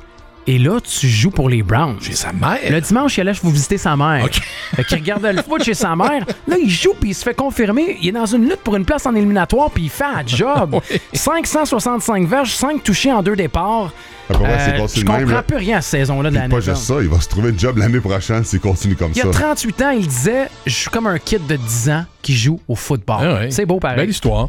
Et 0.49 0.59
là, 0.59 0.79
tu 0.81 1.09
joues 1.09 1.33
pour 1.33 1.49
les 1.49 1.65
Browns. 1.65 1.97
J'ai 2.01 2.13
sa 2.15 2.33
mère? 2.33 2.59
Le 2.71 2.81
dimanche, 2.81 3.17
il 3.19 3.23
allait 3.23 3.33
vous 3.43 3.51
visiter 3.51 3.79
sa 3.79 3.97
mère. 3.97 4.25
Ok. 4.25 4.41
Fait 4.77 4.85
qu'il 4.85 4.99
regardait 4.99 5.33
le 5.33 5.43
foot 5.43 5.65
chez 5.65 5.75
sa 5.75 5.97
mère. 5.97 6.25
Là, 6.47 6.57
il 6.63 6.71
joue 6.71 6.95
puis 7.01 7.11
il 7.11 7.15
se 7.15 7.25
fait 7.25 7.35
confirmer. 7.35 7.97
Il 8.01 8.09
est 8.09 8.13
dans 8.13 8.27
une 8.27 8.45
lutte 8.49 8.61
pour 8.63 8.77
une 8.77 8.85
place 8.85 9.07
en 9.07 9.15
éliminatoire 9.17 9.71
puis 9.73 9.85
il 9.85 9.91
fait 9.91 10.05
un 10.05 10.25
job. 10.25 10.81
565 11.13 12.29
verges, 12.29 12.53
5 12.55 12.83
touchés 12.83 13.13
en 13.13 13.23
deux 13.25 13.35
départs. 13.35 13.93
Après, 14.31 14.45
Euh, 14.45 14.87
c'est 14.89 15.01
je 15.01 15.05
comprends 15.05 15.25
même, 15.27 15.43
plus 15.43 15.57
rien 15.57 15.79
à 15.79 15.81
cette 15.81 16.01
saison-là 16.01 16.31
de 16.31 16.35
l'année. 16.37 16.49
pas 16.55 16.61
juste 16.61 16.77
ça, 16.83 16.95
il 17.01 17.09
va 17.09 17.21
se 17.21 17.29
trouver 17.29 17.51
un 17.51 17.59
job 17.59 17.77
l'année 17.79 18.01
prochaine 18.01 18.45
s'il 18.45 18.61
continue 18.61 18.95
comme 18.97 19.11
Il 19.15 19.19
y 19.19 19.23
ça. 19.23 19.29
a 19.29 19.31
38 19.33 19.83
ans, 19.83 19.91
il 19.91 20.07
disait 20.07 20.49
Je 20.65 20.73
suis 20.73 20.91
comme 20.91 21.07
un 21.09 21.19
kid 21.19 21.45
de 21.47 21.57
10 21.57 21.91
ans 21.91 22.05
qui 22.23 22.37
joue 22.37 22.61
au 22.69 22.75
football. 22.77 23.17
Ah 23.21 23.35
ouais. 23.35 23.51
C'est 23.51 23.67
beau 23.67 23.79
pareil. 23.81 23.97
Belle 23.99 24.11
histoire. 24.11 24.49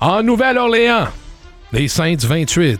En 0.00 0.22
Nouvelle-Orléans, 0.22 1.08
les 1.72 1.88
Saints 1.88 2.16
28, 2.20 2.78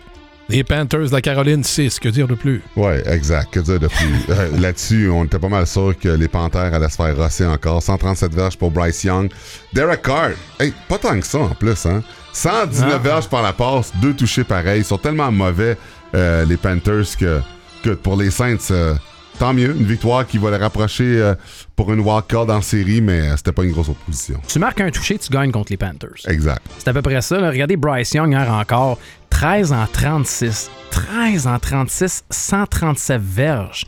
les 0.49 0.63
Panthers 0.63 1.07
de 1.07 1.11
la 1.11 1.21
Caroline 1.21 1.63
6. 1.63 1.99
Que 1.99 2.09
dire 2.09 2.27
de 2.27 2.35
plus? 2.35 2.61
Ouais, 2.75 3.03
exact. 3.11 3.51
Que 3.53 3.59
dire 3.59 3.79
de 3.79 3.87
plus? 3.87 4.15
Euh, 4.29 4.57
Là-dessus, 4.59 5.09
on 5.09 5.25
était 5.25 5.39
pas 5.39 5.49
mal 5.49 5.65
sûr 5.65 5.95
que 5.99 6.09
les 6.09 6.27
Panthers 6.27 6.73
allaient 6.73 6.89
se 6.89 6.95
faire 6.95 7.15
rosser 7.17 7.45
encore. 7.45 7.81
137 7.81 8.33
verges 8.33 8.57
pour 8.57 8.71
Bryce 8.71 9.03
Young. 9.03 9.29
Derek 9.73 10.01
Carr, 10.03 10.31
hey, 10.59 10.73
pas 10.87 10.97
tant 10.97 11.19
que 11.19 11.25
ça 11.25 11.39
en 11.39 11.49
plus, 11.55 11.85
hein? 11.85 12.03
119 12.33 12.91
Ah. 12.93 12.97
verges 12.99 13.27
par 13.27 13.41
la 13.41 13.51
passe, 13.53 13.91
deux 14.01 14.13
touchés 14.13 14.43
pareils. 14.43 14.81
Ils 14.81 14.85
sont 14.85 14.97
tellement 14.99 15.31
mauvais, 15.31 15.75
euh, 16.13 16.45
les 16.45 16.57
Panthers, 16.57 17.17
que, 17.19 17.41
que 17.83 17.89
pour 17.91 18.15
les 18.15 18.29
Saints, 18.29 18.57
euh, 18.71 18.93
tant 19.39 19.53
mieux. 19.53 19.75
Une 19.75 19.85
victoire 19.85 20.25
qui 20.25 20.37
va 20.37 20.51
les 20.51 20.57
rapprocher 20.57 21.21
euh, 21.21 21.35
pour 21.75 21.91
une 21.93 21.99
wildcard 21.99 22.49
en 22.49 22.61
série, 22.61 23.01
mais 23.01 23.21
euh, 23.21 23.37
c'était 23.37 23.51
pas 23.51 23.63
une 23.63 23.71
grosse 23.71 23.89
opposition. 23.89 24.39
Tu 24.47 24.59
marques 24.59 24.81
un 24.81 24.89
touché, 24.91 25.17
tu 25.17 25.29
gagnes 25.31 25.51
contre 25.51 25.71
les 25.71 25.77
Panthers. 25.77 26.27
Exact. 26.27 26.61
C'est 26.77 26.87
à 26.89 26.93
peu 26.93 27.01
près 27.01 27.21
ça. 27.21 27.39
là. 27.39 27.49
Regardez 27.49 27.77
Bryce 27.77 28.13
Young 28.13 28.31
hier 28.31 28.51
encore. 28.51 28.97
13 29.29 29.71
en 29.73 29.85
36. 29.91 30.69
13 30.91 31.47
en 31.47 31.59
36, 31.59 32.23
137 32.29 33.21
verges. 33.21 33.85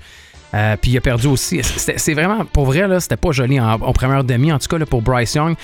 Euh, 0.56 0.76
puis 0.82 0.92
il 0.92 0.98
a 0.98 1.02
perdu 1.02 1.28
aussi. 1.28 1.62
C'est 1.64 2.14
vraiment, 2.14 2.44
pour 2.46 2.66
vrai, 2.66 2.88
là, 2.88 3.00
c'était 3.00 3.18
pas 3.18 3.32
joli 3.32 3.60
en, 3.60 3.74
en 3.74 3.94
première 3.94 4.24
demi, 4.24 4.52
en 4.52 4.58
tout 4.60 4.68
cas 4.68 4.78
là, 4.80 4.86
pour 4.86 5.02
Bryce 5.02 5.36
Young. 5.36 5.56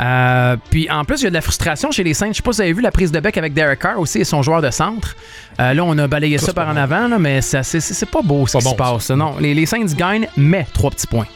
Euh, 0.00 0.56
puis 0.70 0.88
en 0.90 1.04
plus, 1.04 1.20
il 1.20 1.24
y 1.24 1.26
a 1.26 1.30
de 1.30 1.34
la 1.34 1.42
frustration 1.42 1.90
chez 1.90 2.02
les 2.02 2.14
Saints. 2.14 2.28
Je 2.30 2.36
sais 2.36 2.42
pas 2.42 2.52
si 2.52 2.56
vous 2.58 2.62
avez 2.62 2.72
vu 2.72 2.80
la 2.80 2.90
prise 2.90 3.12
de 3.12 3.20
bec 3.20 3.36
avec 3.36 3.52
Derek 3.52 3.78
Carr 3.80 3.98
aussi 4.00 4.18
et 4.20 4.24
son 4.24 4.42
joueur 4.42 4.62
de 4.62 4.70
centre. 4.70 5.14
Euh, 5.60 5.74
là, 5.74 5.84
on 5.84 5.96
a 5.98 6.06
balayé 6.06 6.38
ça, 6.38 6.54
par 6.54 6.68
en 6.68 6.72
bon. 6.74 6.80
avant, 6.80 7.08
là, 7.08 7.18
mais 7.18 7.42
c'est- 7.42 8.06
pas 8.10 8.22
beau 8.22 8.46
ce 8.46 8.54
Pas 8.54 8.58
qui 8.60 8.70
se 8.70 8.74
passe. 8.74 9.10
Non, 9.10 9.34
les, 9.38 9.52
les 9.52 9.66
Saints 9.66 9.84
gagnent, 9.94 10.26
mais 10.38 10.66
trois 10.72 10.90
petits 10.90 11.06
points. 11.06 11.26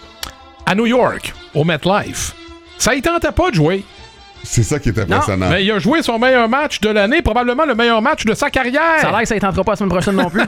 À 0.64 0.74
New 0.74 0.86
York, 0.86 1.34
au 1.54 1.64
MetLife, 1.64 2.34
ça 2.78 2.94
y 2.94 3.02
tentait 3.02 3.32
pas 3.32 3.50
de 3.50 3.56
jouer. 3.56 3.84
C'est 4.44 4.62
ça 4.62 4.78
qui 4.78 4.90
est 4.90 4.98
impressionnant. 4.98 5.48
Mais 5.50 5.64
il 5.64 5.70
a 5.72 5.78
joué 5.78 6.02
son 6.02 6.18
meilleur 6.18 6.48
match 6.48 6.80
de 6.80 6.90
l'année, 6.90 7.22
probablement 7.22 7.64
le 7.64 7.74
meilleur 7.74 8.00
match 8.02 8.24
de 8.24 8.34
sa 8.34 8.50
carrière. 8.50 9.00
Ça 9.00 9.08
a 9.08 9.10
l'air 9.10 9.22
que 9.22 9.28
ça 9.28 9.34
ne 9.34 9.40
tentera 9.40 9.64
pas 9.64 9.72
la 9.72 9.76
semaine 9.76 9.90
prochaine 9.90 10.16
non 10.16 10.30
plus. 10.30 10.42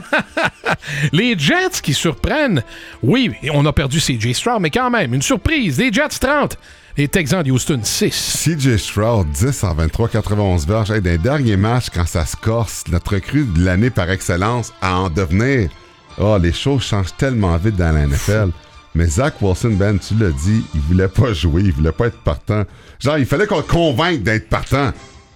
Les 1.11 1.37
Jets 1.37 1.81
qui 1.81 1.93
surprennent. 1.93 2.63
Oui, 3.03 3.31
on 3.53 3.65
a 3.65 3.73
perdu 3.73 3.99
CJ 3.99 4.33
Stroud, 4.33 4.61
mais 4.61 4.69
quand 4.69 4.89
même, 4.89 5.13
une 5.13 5.21
surprise. 5.21 5.77
Les 5.77 5.91
Jets 5.91 6.19
30. 6.19 6.57
Les 6.97 7.07
Texans 7.07 7.43
de 7.43 7.51
Houston 7.51 7.79
6. 7.83 8.43
CJ 8.43 8.77
Stroud, 8.77 9.27
10 9.31 9.63
en 9.63 9.73
23, 9.75 10.09
91 10.09 10.65
verges. 10.65 10.91
Hey, 10.91 11.01
dans 11.01 11.11
les 11.11 11.17
derniers 11.17 11.57
matchs, 11.57 11.89
quand 11.93 12.07
ça 12.07 12.25
se 12.25 12.35
corse, 12.35 12.83
notre 12.89 13.13
recrue 13.13 13.45
de 13.45 13.63
l'année 13.63 13.89
par 13.89 14.09
excellence 14.09 14.73
à 14.81 14.97
en 14.97 15.09
devenir. 15.09 15.69
Oh, 16.17 16.37
les 16.41 16.53
choses 16.53 16.83
changent 16.83 17.15
tellement 17.17 17.55
vite 17.57 17.75
dans 17.75 17.91
la 17.91 18.07
NFL. 18.07 18.49
Mais 18.97 19.05
Zach 19.05 19.35
Wilson, 19.43 19.75
Ben, 19.77 19.99
tu 19.99 20.15
l'as 20.15 20.31
dit, 20.31 20.65
il 20.73 20.81
voulait 20.81 21.07
pas 21.07 21.31
jouer, 21.31 21.61
il 21.63 21.71
voulait 21.71 21.91
pas 21.91 22.07
être 22.07 22.17
partant. 22.23 22.63
Genre, 22.99 23.19
il 23.19 23.27
fallait 23.27 23.45
qu'on 23.45 23.57
le 23.57 23.61
convainque 23.61 24.23
d'être 24.23 24.49
partant. 24.49 24.91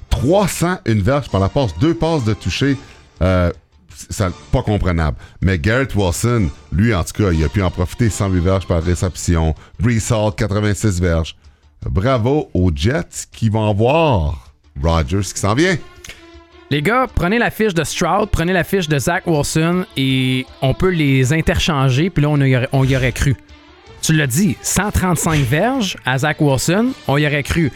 300 0.10 0.80
une 0.88 1.04
verge 1.04 1.30
par 1.30 1.40
la 1.40 1.48
passe, 1.48 1.78
deux 1.80 1.94
passes 1.94 2.24
de 2.24 2.34
toucher. 2.34 2.76
Euh, 3.22 3.52
pas 4.52 4.64
comprenable. 4.64 5.16
Mais 5.44 5.60
Garrett 5.60 5.94
Wilson, 5.94 6.50
lui, 6.72 6.92
en 6.96 7.04
tout 7.04 7.14
cas, 7.22 7.32
il 7.32 7.44
a 7.44 7.50
pu 7.50 7.62
en 7.62 7.70
profiter 7.70 8.10
108 8.10 8.40
verges 8.40 8.66
par 8.66 8.82
réception. 8.82 9.54
Brees 9.80 10.12
Hall, 10.12 10.34
86 10.36 11.00
verges. 11.00 11.36
Bravo 11.86 12.50
aux 12.56 12.72
Jets 12.74 13.28
qui 13.32 13.50
vont 13.50 13.72
voir 13.76 14.54
Rodgers 14.82 15.22
qui 15.22 15.40
s'en 15.40 15.54
vient. 15.54 15.78
Les 16.72 16.82
gars, 16.82 17.06
prenez 17.14 17.38
la 17.38 17.52
fiche 17.52 17.74
de 17.74 17.84
Stroud, 17.84 18.30
prenez 18.32 18.54
la 18.54 18.64
fiche 18.64 18.88
de 18.88 18.98
Zach 18.98 19.28
Wilson 19.28 19.84
et 19.98 20.46
on 20.62 20.74
peut 20.74 20.88
les 20.88 21.34
interchanger, 21.34 22.10
puis 22.10 22.24
là, 22.24 22.30
on 22.30 22.86
y 22.86 22.96
aurait, 22.96 23.12
cru. 23.12 23.36
Tu 24.02 24.14
l'as 24.14 24.26
dit, 24.26 24.56
135 24.62 25.42
verges 25.42 25.98
à 26.06 26.20
Zach 26.20 26.40
Wilson, 26.40 26.94
on 27.10 27.18
y 27.18 27.28
aurait 27.28 27.44
cru. 27.44 27.74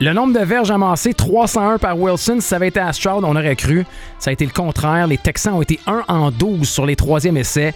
Le 0.00 0.14
nombre 0.14 0.32
de 0.32 0.42
verges 0.42 0.70
amassées, 0.70 1.12
301 1.12 1.76
par 1.76 2.00
Wilson, 2.00 2.36
si 2.40 2.48
ça 2.48 2.56
avait 2.56 2.68
été 2.68 2.80
à 2.80 2.94
Stroud, 2.94 3.24
on 3.24 3.36
aurait 3.36 3.56
cru. 3.56 3.84
Ça 4.18 4.30
a 4.30 4.32
été 4.32 4.46
le 4.46 4.52
contraire. 4.52 5.06
Les 5.06 5.18
Texans 5.18 5.52
ont 5.52 5.62
été 5.62 5.78
1 5.86 6.04
en 6.08 6.30
12 6.30 6.66
sur 6.66 6.86
les 6.86 6.96
troisièmes 6.96 7.36
essais. 7.36 7.74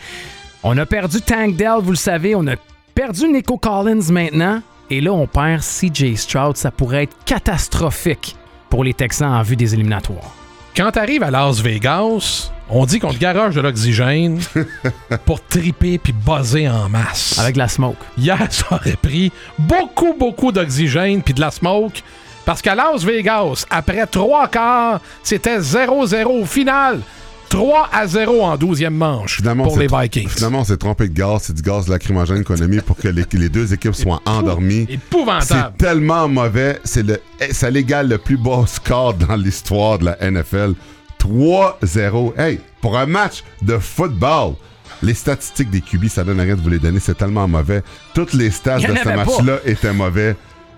On 0.62 0.78
a 0.78 0.86
perdu 0.86 1.20
Tank 1.20 1.56
Dell, 1.56 1.82
vous 1.82 1.90
le 1.90 1.96
savez. 1.96 2.34
On 2.34 2.46
a 2.46 2.56
perdu 2.94 3.28
Nico 3.28 3.58
Collins 3.58 4.10
maintenant. 4.10 4.62
Et 4.88 5.02
là, 5.02 5.12
on 5.12 5.26
perd 5.26 5.60
CJ 5.60 6.14
Stroud. 6.14 6.56
Ça 6.56 6.70
pourrait 6.70 7.02
être 7.02 7.16
catastrophique 7.26 8.34
pour 8.70 8.82
les 8.82 8.94
Texans 8.94 9.30
en 9.30 9.42
vue 9.42 9.56
des 9.56 9.74
éliminatoires. 9.74 10.37
Quand 10.78 10.92
t'arrives 10.92 11.24
à 11.24 11.30
Las 11.32 11.60
Vegas, 11.60 12.52
on 12.70 12.86
dit 12.86 13.00
qu'on 13.00 13.12
te 13.12 13.18
garage 13.18 13.56
de 13.56 13.60
l'oxygène 13.60 14.38
pour 15.24 15.42
triper 15.42 15.98
puis 15.98 16.12
buzzer 16.12 16.68
en 16.68 16.88
masse. 16.88 17.36
Avec 17.36 17.56
la 17.56 17.66
smoke. 17.66 17.96
Hier, 18.16 18.38
ça 18.50 18.76
aurait 18.76 18.94
pris 18.94 19.32
beaucoup, 19.58 20.14
beaucoup 20.16 20.52
d'oxygène 20.52 21.20
puis 21.20 21.34
de 21.34 21.40
la 21.40 21.50
smoke. 21.50 22.00
Parce 22.44 22.62
qu'à 22.62 22.76
Las 22.76 23.02
Vegas, 23.02 23.66
après 23.68 24.06
trois 24.06 24.46
quarts, 24.46 25.00
c'était 25.24 25.58
0-0 25.58 26.24
au 26.26 26.46
final. 26.46 27.00
3 27.48 27.88
à 27.92 28.06
0 28.06 28.42
en 28.42 28.56
12e 28.56 28.90
manche 28.90 29.42
pour 29.42 29.78
les 29.78 29.86
Vikings. 29.86 30.28
Finalement, 30.28 30.60
on 30.60 30.64
s'est 30.64 30.76
trompé 30.76 31.08
de 31.08 31.14
gaz. 31.14 31.42
C'est 31.44 31.54
du 31.54 31.62
gaz 31.62 31.88
lacrymogène 31.88 32.44
qu'on 32.44 32.60
a 32.60 32.66
mis 32.66 32.80
pour 32.80 32.96
que 32.96 33.08
les, 33.08 33.24
les 33.32 33.48
deux 33.48 33.72
équipes 33.72 33.94
soient 33.94 34.20
endormies. 34.26 34.86
Épouvantable. 34.88 35.74
C'est 35.78 35.84
tellement 35.84 36.28
mauvais. 36.28 36.78
C'est 36.84 37.02
le, 37.02 37.20
ça 37.50 37.70
l'égale 37.70 38.08
le 38.08 38.18
plus 38.18 38.36
bas 38.36 38.64
score 38.66 39.14
dans 39.14 39.36
l'histoire 39.36 39.98
de 39.98 40.06
la 40.06 40.30
NFL. 40.30 40.74
3-0. 41.18 42.38
Hey, 42.38 42.60
pour 42.80 42.96
un 42.96 43.06
match 43.06 43.42
de 43.62 43.78
football, 43.78 44.54
les 45.02 45.14
statistiques 45.14 45.70
des 45.70 45.80
QB, 45.80 46.08
ça 46.08 46.24
donne 46.24 46.40
rien 46.40 46.54
de 46.54 46.60
vous 46.60 46.68
les 46.68 46.78
donner. 46.78 47.00
C'est 47.00 47.16
tellement 47.16 47.48
mauvais. 47.48 47.82
Toutes 48.14 48.34
les 48.34 48.50
stats 48.50 48.78
de 48.78 48.82
ce 48.86 49.08
match-là 49.08 49.58
étaient 49.64 49.92
mauvais. 49.92 50.36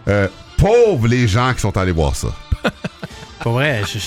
Euh, 0.08 0.28
pauvres 0.56 1.08
les 1.08 1.28
gens 1.28 1.52
qui 1.54 1.60
sont 1.60 1.76
allés 1.76 1.92
voir 1.92 2.16
ça. 2.16 2.28
Pour 3.40 3.52
vrai, 3.52 3.82
je, 3.86 3.98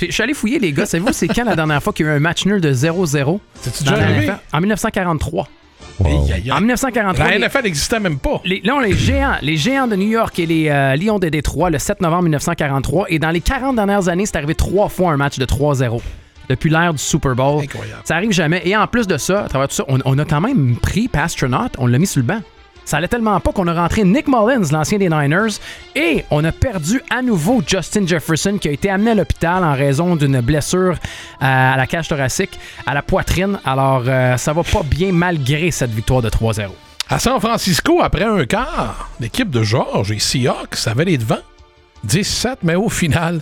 je 0.00 0.10
suis 0.10 0.22
allé 0.22 0.34
fouiller, 0.34 0.58
les 0.58 0.72
gars. 0.72 0.86
Savez-vous, 0.86 1.12
c'est 1.12 1.28
quand 1.28 1.44
la 1.44 1.56
dernière 1.56 1.82
fois 1.82 1.92
qu'il 1.92 2.06
y 2.06 2.08
a 2.08 2.12
eu 2.12 2.16
un 2.16 2.20
match 2.20 2.44
nul 2.46 2.60
de 2.60 2.72
0-0? 2.72 3.38
C'est-tu 3.60 3.84
déjà 3.84 3.96
arrivé? 3.96 4.32
En 4.52 4.60
1943. 4.60 5.48
Wow. 5.98 6.08
En 6.52 6.60
1943. 6.60 7.30
La 7.30 7.38
NFL 7.38 7.62
n'existait 7.62 8.00
même 8.00 8.18
pas. 8.18 8.40
Les, 8.44 8.60
non, 8.64 8.80
les 8.80 8.92
géants, 8.92 9.36
les 9.40 9.56
géants 9.56 9.86
de 9.86 9.96
New 9.96 10.08
York 10.08 10.38
et 10.38 10.46
les 10.46 10.68
euh, 10.68 10.94
Lions 10.96 11.18
de 11.18 11.28
Détroit 11.28 11.70
le 11.70 11.78
7 11.78 12.02
novembre 12.02 12.24
1943. 12.24 13.06
Et 13.08 13.18
dans 13.18 13.30
les 13.30 13.40
40 13.40 13.76
dernières 13.76 14.08
années, 14.08 14.26
c'est 14.26 14.36
arrivé 14.36 14.54
trois 14.54 14.88
fois 14.88 15.12
un 15.12 15.16
match 15.16 15.38
de 15.38 15.46
3-0 15.46 16.00
depuis 16.48 16.70
l'ère 16.70 16.92
du 16.92 16.98
Super 16.98 17.34
Bowl. 17.34 17.62
Incroyable. 17.62 18.02
Ça 18.04 18.16
arrive 18.16 18.32
jamais. 18.32 18.62
Et 18.64 18.76
en 18.76 18.86
plus 18.86 19.06
de 19.06 19.16
ça, 19.16 19.44
à 19.44 19.48
travers 19.48 19.68
tout 19.68 19.76
ça, 19.76 19.84
on, 19.88 19.98
on 20.04 20.18
a 20.18 20.24
quand 20.24 20.40
même 20.40 20.76
pris 20.76 21.08
Pastronaut, 21.08 21.68
on 21.78 21.86
l'a 21.86 21.98
mis 21.98 22.06
sur 22.06 22.20
le 22.20 22.26
banc. 22.26 22.40
Ça 22.86 22.98
allait 22.98 23.08
tellement 23.08 23.40
pas 23.40 23.50
qu'on 23.50 23.66
a 23.66 23.74
rentré 23.74 24.04
Nick 24.04 24.28
Mullins, 24.28 24.70
l'ancien 24.70 24.96
des 24.96 25.08
Niners, 25.08 25.58
et 25.96 26.24
on 26.30 26.44
a 26.44 26.52
perdu 26.52 27.02
à 27.10 27.20
nouveau 27.20 27.60
Justin 27.66 28.06
Jefferson 28.06 28.58
qui 28.60 28.68
a 28.68 28.70
été 28.70 28.88
amené 28.88 29.10
à 29.10 29.14
l'hôpital 29.16 29.64
en 29.64 29.74
raison 29.74 30.14
d'une 30.14 30.40
blessure 30.40 30.96
à 31.40 31.76
la 31.76 31.86
cage 31.88 32.06
thoracique, 32.06 32.56
à 32.86 32.94
la 32.94 33.02
poitrine. 33.02 33.58
Alors, 33.64 34.04
euh, 34.06 34.36
ça 34.36 34.52
va 34.52 34.62
pas 34.62 34.84
bien 34.84 35.10
malgré 35.10 35.72
cette 35.72 35.90
victoire 35.90 36.22
de 36.22 36.30
3-0. 36.30 36.68
À 37.08 37.18
San 37.18 37.40
Francisco, 37.40 38.00
après 38.02 38.24
un 38.24 38.46
quart, 38.46 39.10
l'équipe 39.18 39.50
de 39.50 39.64
George 39.64 40.12
et 40.12 40.20
Seahawks 40.20 40.86
avait 40.86 41.06
les 41.06 41.18
devants. 41.18 41.42
17, 42.04 42.60
mais 42.62 42.76
au 42.76 42.88
final, 42.88 43.40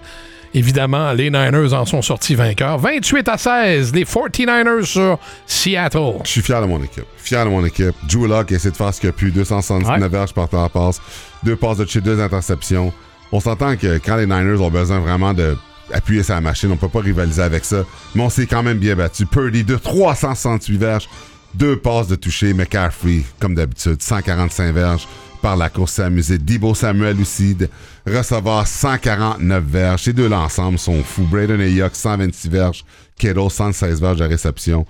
évidemment, 0.54 1.12
les 1.12 1.30
Niners 1.30 1.72
en 1.74 1.84
sont 1.84 2.00
sortis 2.02 2.34
vainqueurs. 2.34 2.78
28 2.78 3.28
à 3.28 3.36
16, 3.38 3.92
les 3.94 4.04
49ers 4.04 4.84
sur 4.84 5.18
Seattle. 5.46 6.14
Je 6.24 6.30
suis 6.30 6.42
fier 6.42 6.60
de 6.62 6.66
mon 6.66 6.82
équipe. 6.82 7.04
Fier 7.18 7.44
de 7.44 7.50
mon 7.50 7.64
équipe. 7.64 7.94
Drew 8.08 8.26
Lock 8.26 8.52
a 8.52 8.54
essayé 8.54 8.70
de 8.70 8.76
faire 8.76 8.92
ce 8.94 9.00
qu'il 9.00 9.08
a 9.10 9.12
pu. 9.12 9.30
279 9.30 10.00
Ouais. 10.02 10.08
verges 10.08 10.32
par 10.32 10.48
la 10.52 10.68
passe. 10.68 11.00
Deux 11.42 11.56
passes 11.56 11.78
de 11.78 11.86
chez 11.86 12.00
deux 12.00 12.20
interceptions. 12.20 12.92
On 13.32 13.40
s'entend 13.40 13.76
que 13.76 13.98
quand 13.98 14.16
les 14.16 14.26
Niners 14.26 14.60
ont 14.60 14.70
besoin 14.70 15.00
vraiment 15.00 15.34
de 15.34 15.56
appuyer 15.92 16.22
sa 16.22 16.40
machine, 16.40 16.70
on 16.72 16.76
peut 16.76 16.88
pas 16.88 17.00
rivaliser 17.00 17.42
avec 17.42 17.64
ça. 17.64 17.84
Mais 18.14 18.22
on 18.22 18.30
s'est 18.30 18.46
quand 18.46 18.62
même 18.62 18.78
bien 18.78 18.96
battu. 18.96 19.26
Purdy 19.26 19.64
de 19.64 19.76
368 19.76 20.78
verges. 20.78 21.08
Deux 21.54 21.76
passes 21.76 22.08
de 22.08 22.14
toucher. 22.16 22.52
McCaffrey, 22.54 23.22
comme 23.38 23.54
d'habitude, 23.54 24.00
145 24.02 24.72
verges 24.72 25.06
par 25.44 25.58
la 25.58 25.68
course 25.68 25.92
s'est 25.92 26.02
amusé. 26.04 26.38
Debo 26.38 26.74
Samuel 26.74 27.20
aussi, 27.20 27.54
de 27.54 27.68
recevoir 28.06 28.66
149 28.66 29.62
verges. 29.62 30.04
Ces 30.04 30.14
deux-là 30.14 30.40
ensemble 30.40 30.78
sont 30.78 31.02
fous. 31.02 31.26
Braden 31.30 31.60
Ayuk, 31.60 31.94
126 31.94 32.48
verges. 32.48 32.84
Kittle, 33.18 33.50
116 33.50 34.00
verges 34.00 34.20
de 34.20 34.24
réception. 34.24 34.86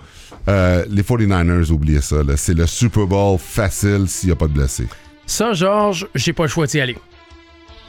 Euh, 0.46 0.84
les 0.88 1.02
49ers, 1.02 1.72
oubliez 1.72 2.00
ça. 2.00 2.18
C'est 2.36 2.54
le 2.54 2.68
Super 2.68 3.04
Bowl 3.04 3.36
facile 3.36 4.04
s'il 4.06 4.28
n'y 4.28 4.32
a 4.32 4.36
pas 4.36 4.46
de 4.46 4.52
blessés. 4.52 4.86
Ça, 5.26 5.54
Georges, 5.54 6.06
j'ai 6.14 6.32
pas 6.32 6.44
le 6.44 6.48
choix 6.48 6.68
d'y 6.68 6.80
aller. 6.80 6.96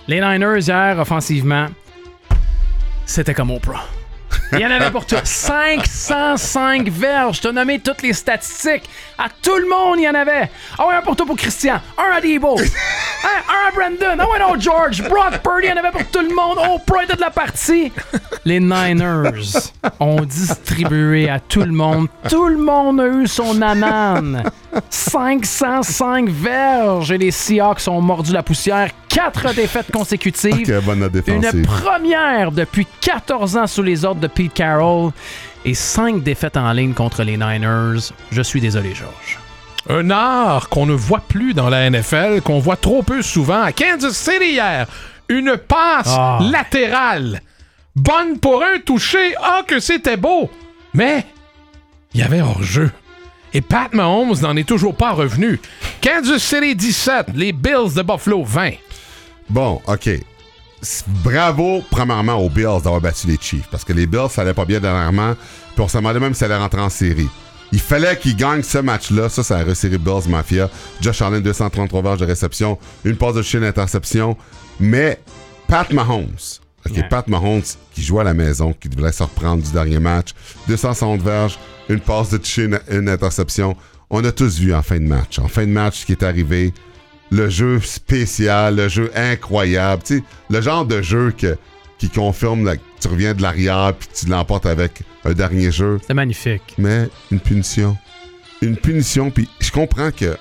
Les 0.08 0.20
Niners, 0.20 0.62
hier, 0.62 0.98
offensivement, 0.98 1.68
c'était 3.06 3.36
comme 3.36 3.52
Oprah. 3.52 3.86
Il 4.56 4.62
y 4.62 4.66
en 4.66 4.72
avait 4.72 4.92
pour 4.92 5.06
tout. 5.06 5.18
505 5.24 6.88
verges. 6.90 7.42
T'as 7.42 7.52
nommé 7.52 7.80
toutes 7.80 8.02
les 8.02 8.14
statistiques. 8.14 8.84
À 9.18 9.28
tout 9.42 9.58
le 9.58 9.68
monde, 9.68 10.00
il 10.00 10.04
y 10.04 10.10
en 10.10 10.16
avait. 10.16 10.50
Ah 10.78 10.88
ouais, 10.88 10.96
un 10.96 11.02
pour 11.02 11.16
toi 11.16 11.26
pour 11.26 11.36
Christian. 11.36 11.82
Un 11.98 12.16
à 12.16 12.22
Debo. 12.22 12.58
Hein, 13.26 13.42
un 13.50 13.76
Brandon. 13.76 14.18
Ah 14.20 14.30
ouais, 14.30 14.40
non, 14.40 14.60
George. 14.60 15.02
Brock 15.10 15.40
Purdy, 15.42 15.72
en 15.72 15.78
avait 15.78 15.92
pour 15.92 16.06
tout 16.06 16.20
le 16.22 16.36
monde. 16.36 16.58
Oprah 16.60 17.04
était 17.04 17.16
de 17.16 17.22
la 17.22 17.32
partie. 17.32 17.92
Les 18.46 18.60
Niners 18.60 19.72
ont 20.00 20.22
distribué 20.22 21.30
à 21.30 21.40
tout 21.40 21.62
le 21.62 21.72
monde. 21.72 22.08
Tout 22.30 22.48
le 22.48 22.58
monde 22.58 23.02
a 23.02 23.08
eu 23.08 23.28
son 23.28 23.62
anane. 23.62 24.44
505 24.90 26.30
verges 26.30 27.12
et 27.12 27.18
les 27.18 27.32
Seahawks 27.32 27.88
ont 27.88 28.02
mordu 28.02 28.32
la 28.32 28.44
poussière. 28.44 28.90
Quatre 29.10 29.54
défaites 29.56 29.92
consécutives. 29.92 30.82
Bonne 30.84 31.10
Une 31.28 31.64
première 31.64 32.52
depuis 32.52 32.86
14 33.02 33.58
ans 33.58 33.68
sous 33.68 33.82
les 33.82 34.06
ordres 34.06 34.22
de 34.22 34.28
Pete 34.28 34.54
Carroll 34.54 35.12
et 35.64 35.74
cinq 35.74 36.22
défaites 36.22 36.58
en 36.58 36.72
ligne 36.74 36.94
contre 36.94 37.24
les 37.24 37.38
Niners. 37.38 38.12
Je 38.32 38.42
suis 38.42 38.62
désolé, 38.62 38.94
Georges. 38.94 39.40
Un 39.90 40.10
art 40.10 40.70
qu'on 40.70 40.86
ne 40.86 40.94
voit 40.94 41.22
plus 41.28 41.54
dans 41.54 41.70
la 41.70 41.90
NFL, 41.90 42.42
qu'on 42.42 42.60
voit 42.60 42.76
trop 42.78 43.04
peu 43.04 43.22
souvent. 43.22 43.62
À 43.62 43.72
Kansas 43.72 44.18
City 44.18 44.54
hier, 44.54 44.88
une 45.30 45.58
passe 45.58 46.08
Ah. 46.10 46.40
latérale. 46.42 47.42
Bonne 47.96 48.40
pour 48.40 48.64
un 48.64 48.80
touché. 48.80 49.36
Ah, 49.42 49.62
que 49.68 49.80
c'était 49.80 50.18
beau. 50.18 50.50
Mais 50.94 51.26
il 52.14 52.20
y 52.20 52.24
avait 52.24 52.42
hors-jeu. 52.42 52.92
Et 53.54 53.62
Pat 53.62 53.94
Mahomes 53.94 54.36
n'en 54.42 54.56
est 54.58 54.68
toujours 54.68 54.96
pas 54.96 55.12
revenu. 55.12 55.62
Kansas 56.02 56.42
City 56.44 56.76
17, 56.76 57.28
les 57.36 57.54
Bills 57.54 57.94
de 57.96 58.02
Buffalo 58.02 58.44
20. 58.44 58.72
Bon, 59.50 59.82
OK. 59.88 60.08
S- 60.82 61.04
Bravo, 61.08 61.82
premièrement, 61.90 62.34
aux 62.36 62.50
Bills 62.50 62.82
d'avoir 62.84 63.00
battu 63.02 63.28
les 63.28 63.38
Chiefs. 63.40 63.68
Parce 63.72 63.84
que 63.86 63.94
les 63.94 64.08
Bills, 64.08 64.30
ça 64.30 64.42
allait 64.42 64.54
pas 64.54 64.66
bien 64.66 64.80
dernièrement. 64.80 65.34
Puis 65.74 65.82
on 65.84 65.88
se 65.88 65.96
demandait 65.98 66.20
même 66.20 66.34
si 66.34 66.40
ça 66.40 66.46
allait 66.46 66.58
rentrer 66.58 66.82
en 66.82 66.90
série. 66.90 67.30
Il 67.76 67.82
fallait 67.82 68.18
qu'ils 68.18 68.38
gagnent 68.38 68.64
ce 68.64 68.78
match-là. 68.78 69.28
Ça, 69.28 69.44
ça 69.44 69.58
a 69.58 69.64
resserré 69.66 69.98
Bills 69.98 70.30
Mafia. 70.30 70.70
Josh 71.02 71.22
Allen, 71.22 71.44
233 71.44 72.02
verges 72.02 72.20
de 72.22 72.26
réception. 72.26 72.80
Une 73.04 73.18
passe 73.18 73.36
de 73.36 73.42
chien 73.42 73.60
d'interception. 73.60 74.38
Mais 74.80 75.20
Pat 75.68 75.92
Mahomes. 75.92 76.38
Ouais. 76.90 77.04
Pat 77.10 77.28
Mahomes 77.28 77.64
qui 77.92 78.02
joue 78.02 78.22
à 78.22 78.24
la 78.24 78.34
maison, 78.34 78.72
qui 78.72 78.88
devrait 78.88 79.12
se 79.12 79.24
reprendre 79.24 79.62
du 79.62 79.74
dernier 79.74 80.00
match. 80.00 80.30
260 80.70 81.22
verges, 81.22 81.60
une 81.90 82.00
passe 82.00 82.30
de 82.30 82.38
toucher, 82.38 82.70
une, 82.90 83.10
interception. 83.10 83.76
On 84.10 84.24
a 84.24 84.32
tous 84.32 84.58
vu 84.58 84.74
en 84.74 84.82
fin 84.82 84.98
de 84.98 85.06
match. 85.06 85.38
En 85.40 85.50
fin 85.50 85.66
de 85.66 85.72
match, 85.72 86.00
ce 86.00 86.06
qui 86.06 86.14
est 86.14 86.24
arrivé, 86.24 86.74
le 87.30 87.50
jeu 87.50 87.82
spécial, 87.82 88.78
le 88.78 88.88
jeu 88.88 89.12
incroyable. 89.16 90.02
Le 90.50 90.62
genre 90.62 90.86
de 90.86 91.02
jeu 91.02 91.34
que, 91.38 91.58
qui 91.98 92.10
confirme 92.10 92.66
que 92.66 92.80
tu 93.00 93.08
reviens 93.08 93.34
de 93.34 93.42
l'arrière 93.42 93.94
puis 93.98 94.10
tu 94.14 94.28
l'emportes 94.28 94.66
avec 94.66 95.02
un 95.24 95.34
dernier 95.34 95.72
jeu. 95.72 96.00
C'est 96.06 96.14
magnifique. 96.14 96.74
Mais 96.78 97.10
une 97.32 97.40
punition. 97.40 97.98
Une 98.62 98.78
punition, 98.78 99.32
puis 99.32 99.50
je 99.60 99.72
comprends 99.72 100.12
que 100.12 100.38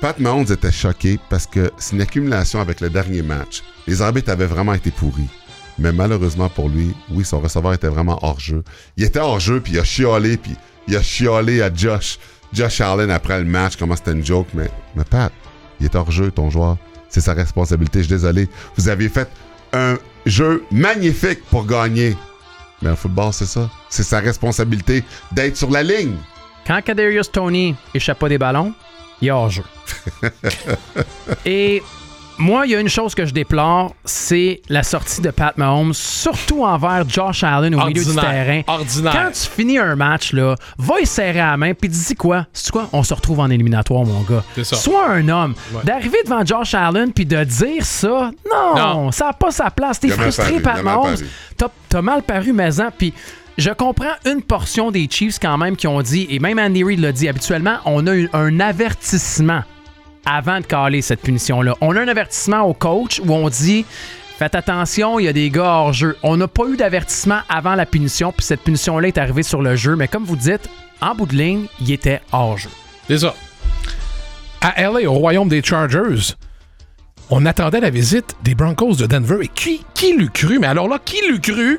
Pat 0.00 0.18
Mahomes 0.18 0.46
était 0.50 0.72
choqué 0.72 1.18
parce 1.28 1.46
que 1.46 1.70
c'est 1.78 1.94
une 1.94 2.02
accumulation 2.02 2.60
avec 2.60 2.80
le 2.80 2.90
dernier 2.90 3.22
match. 3.22 3.62
Les 3.86 4.02
arbitres 4.02 4.30
avaient 4.30 4.46
vraiment 4.46 4.74
été 4.74 4.90
pourris. 4.90 5.28
Mais 5.78 5.92
malheureusement 5.92 6.48
pour 6.48 6.68
lui, 6.68 6.94
oui, 7.10 7.24
son 7.24 7.40
receveur 7.40 7.72
était 7.72 7.88
vraiment 7.88 8.18
hors 8.22 8.40
jeu. 8.40 8.62
Il 8.96 9.04
était 9.04 9.18
hors 9.18 9.40
jeu, 9.40 9.60
puis 9.60 9.74
il 9.74 9.78
a 9.78 9.84
chiolé, 9.84 10.36
puis 10.36 10.54
il 10.88 10.96
a 10.96 11.02
chiolé 11.02 11.62
à 11.62 11.72
Josh, 11.72 12.18
Josh 12.52 12.80
Allen 12.80 13.10
après 13.10 13.38
le 13.38 13.44
match, 13.44 13.76
comment 13.76 13.96
c'était 13.96 14.12
une 14.12 14.24
joke. 14.24 14.48
Mais, 14.54 14.70
mais 14.94 15.04
Pat, 15.04 15.32
il 15.80 15.86
est 15.86 15.94
hors 15.94 16.10
jeu, 16.10 16.30
ton 16.30 16.50
joueur. 16.50 16.76
C'est 17.08 17.20
sa 17.20 17.32
responsabilité, 17.32 18.00
je 18.00 18.04
suis 18.04 18.14
désolé. 18.14 18.48
Vous 18.76 18.88
avez 18.88 19.08
fait 19.08 19.28
un 19.72 19.98
jeu 20.26 20.64
magnifique 20.70 21.44
pour 21.50 21.66
gagner. 21.66 22.16
Mais 22.82 22.90
le 22.90 22.96
football, 22.96 23.32
c'est 23.32 23.46
ça. 23.46 23.68
C'est 23.88 24.02
sa 24.02 24.20
responsabilité 24.20 25.04
d'être 25.32 25.56
sur 25.56 25.70
la 25.70 25.82
ligne. 25.82 26.16
Quand 26.66 26.80
Kadarius 26.82 27.30
Tony 27.30 27.74
échappe 27.94 28.18
pas 28.18 28.28
des 28.28 28.38
ballons, 28.38 28.72
il 29.20 29.28
est 29.28 29.30
hors 29.30 29.50
jeu. 29.50 29.64
Et 31.44 31.82
moi, 32.40 32.66
il 32.66 32.72
y 32.72 32.74
a 32.74 32.80
une 32.80 32.88
chose 32.88 33.14
que 33.14 33.24
je 33.26 33.32
déplore, 33.32 33.94
c'est 34.04 34.62
la 34.68 34.82
sortie 34.82 35.20
de 35.20 35.30
Pat 35.30 35.56
Mahomes, 35.58 35.92
surtout 35.94 36.64
envers 36.64 37.08
Josh 37.08 37.44
Allen 37.44 37.74
au 37.74 37.86
milieu 37.86 38.04
du 38.04 38.14
terrain. 38.14 38.62
Ordinaire. 38.66 39.12
Quand 39.12 39.30
tu 39.32 39.48
finis 39.48 39.78
un 39.78 39.94
match, 39.94 40.32
là, 40.32 40.54
va 40.78 41.00
y 41.00 41.06
serrer 41.06 41.34
la 41.38 41.56
main, 41.56 41.74
puis 41.74 41.88
dis 41.88 42.14
quoi? 42.14 42.46
C'est 42.52 42.70
quoi? 42.72 42.88
On 42.92 43.02
se 43.02 43.14
retrouve 43.14 43.40
en 43.40 43.50
éliminatoire, 43.50 44.04
mon 44.04 44.22
gars. 44.22 44.42
C'est 44.54 44.64
ça. 44.64 44.76
Sois 44.76 45.08
un 45.10 45.28
homme. 45.28 45.54
Ouais. 45.72 45.82
D'arriver 45.84 46.18
devant 46.24 46.44
Josh 46.44 46.74
Allen, 46.74 47.12
puis 47.12 47.26
de 47.26 47.44
dire 47.44 47.84
ça, 47.84 48.30
non, 48.50 48.74
Non. 48.76 49.12
ça 49.12 49.26
n'a 49.26 49.32
pas 49.34 49.50
sa 49.50 49.70
place. 49.70 50.00
T'es 50.00 50.08
frustré, 50.08 50.60
paru, 50.60 50.62
Pat 50.62 50.82
Mahomes. 50.82 51.16
T'as 51.56 51.68
t'as 51.88 52.02
mal 52.02 52.22
paru, 52.22 52.52
mais 52.52 52.80
en, 52.80 52.90
puis 52.96 53.12
je 53.58 53.70
comprends 53.70 54.14
une 54.24 54.40
portion 54.42 54.90
des 54.90 55.06
Chiefs 55.10 55.38
quand 55.40 55.58
même 55.58 55.76
qui 55.76 55.86
ont 55.86 56.00
dit, 56.00 56.26
et 56.30 56.38
même 56.38 56.58
Andy 56.58 56.82
Reid 56.84 57.00
l'a 57.00 57.12
dit, 57.12 57.28
habituellement, 57.28 57.76
on 57.84 58.06
a 58.06 58.14
eu 58.14 58.30
un 58.32 58.58
avertissement 58.60 59.62
avant 60.24 60.60
de 60.60 60.64
caler 60.66 61.02
cette 61.02 61.20
punition-là. 61.20 61.74
On 61.80 61.96
a 61.96 62.00
un 62.00 62.08
avertissement 62.08 62.62
au 62.62 62.74
coach 62.74 63.20
où 63.24 63.32
on 63.32 63.48
dit 63.48 63.84
Faites 64.40 64.54
attention, 64.54 65.18
il 65.18 65.26
y 65.26 65.28
a 65.28 65.34
des 65.34 65.50
gars 65.50 65.64
hors 65.64 65.92
jeu. 65.92 66.16
On 66.22 66.38
n'a 66.38 66.48
pas 66.48 66.64
eu 66.66 66.76
d'avertissement 66.76 67.40
avant 67.50 67.74
la 67.74 67.84
punition, 67.84 68.32
puis 68.32 68.46
cette 68.46 68.62
punition-là 68.62 69.08
est 69.08 69.18
arrivée 69.18 69.42
sur 69.42 69.60
le 69.60 69.76
jeu, 69.76 69.96
mais 69.96 70.08
comme 70.08 70.24
vous 70.24 70.36
dites, 70.36 70.66
en 71.02 71.14
bout 71.14 71.26
de 71.26 71.36
ligne, 71.36 71.66
il 71.78 71.92
était 71.92 72.22
hors 72.32 72.56
jeu. 72.56 72.70
C'est 73.06 73.18
ça. 73.18 73.34
À 74.62 74.80
LA, 74.80 75.10
au 75.10 75.12
royaume 75.12 75.48
des 75.48 75.62
Chargers, 75.62 76.34
on 77.28 77.44
attendait 77.44 77.80
la 77.80 77.90
visite 77.90 78.34
des 78.42 78.54
Broncos 78.54 78.94
de 78.94 79.06
Denver. 79.06 79.38
Et 79.42 79.48
qui, 79.48 79.84
qui 79.92 80.14
l'eût 80.16 80.30
cru? 80.30 80.58
Mais 80.58 80.68
alors 80.68 80.88
là, 80.88 80.98
qui 81.04 81.16
l'eût 81.28 81.40
cru? 81.40 81.78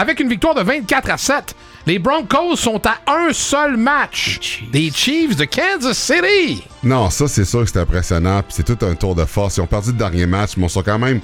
Avec 0.00 0.20
une 0.20 0.28
victoire 0.28 0.54
de 0.54 0.62
24 0.62 1.10
à 1.10 1.18
7, 1.18 1.56
les 1.88 1.98
Broncos 1.98 2.54
sont 2.54 2.80
à 2.86 3.00
un 3.12 3.32
seul 3.32 3.76
match 3.76 4.38
Les 4.38 4.40
Chiefs. 4.40 4.70
des 4.70 4.90
Chiefs 4.92 5.36
de 5.36 5.44
Kansas 5.44 5.98
City. 5.98 6.62
Non, 6.84 7.10
ça, 7.10 7.26
c'est 7.26 7.44
sûr 7.44 7.64
que 7.64 7.66
c'est 7.66 7.80
impressionnant. 7.80 8.40
Puis 8.42 8.54
c'est 8.56 8.62
tout 8.62 8.86
un 8.86 8.94
tour 8.94 9.16
de 9.16 9.24
force. 9.24 9.56
Ils 9.56 9.62
ont 9.62 9.66
perdu 9.66 9.90
le 9.90 9.96
dernier 9.96 10.26
match, 10.26 10.52
mais 10.56 10.66
on 10.66 10.68
sont 10.68 10.84
quand 10.84 11.00
même. 11.00 11.18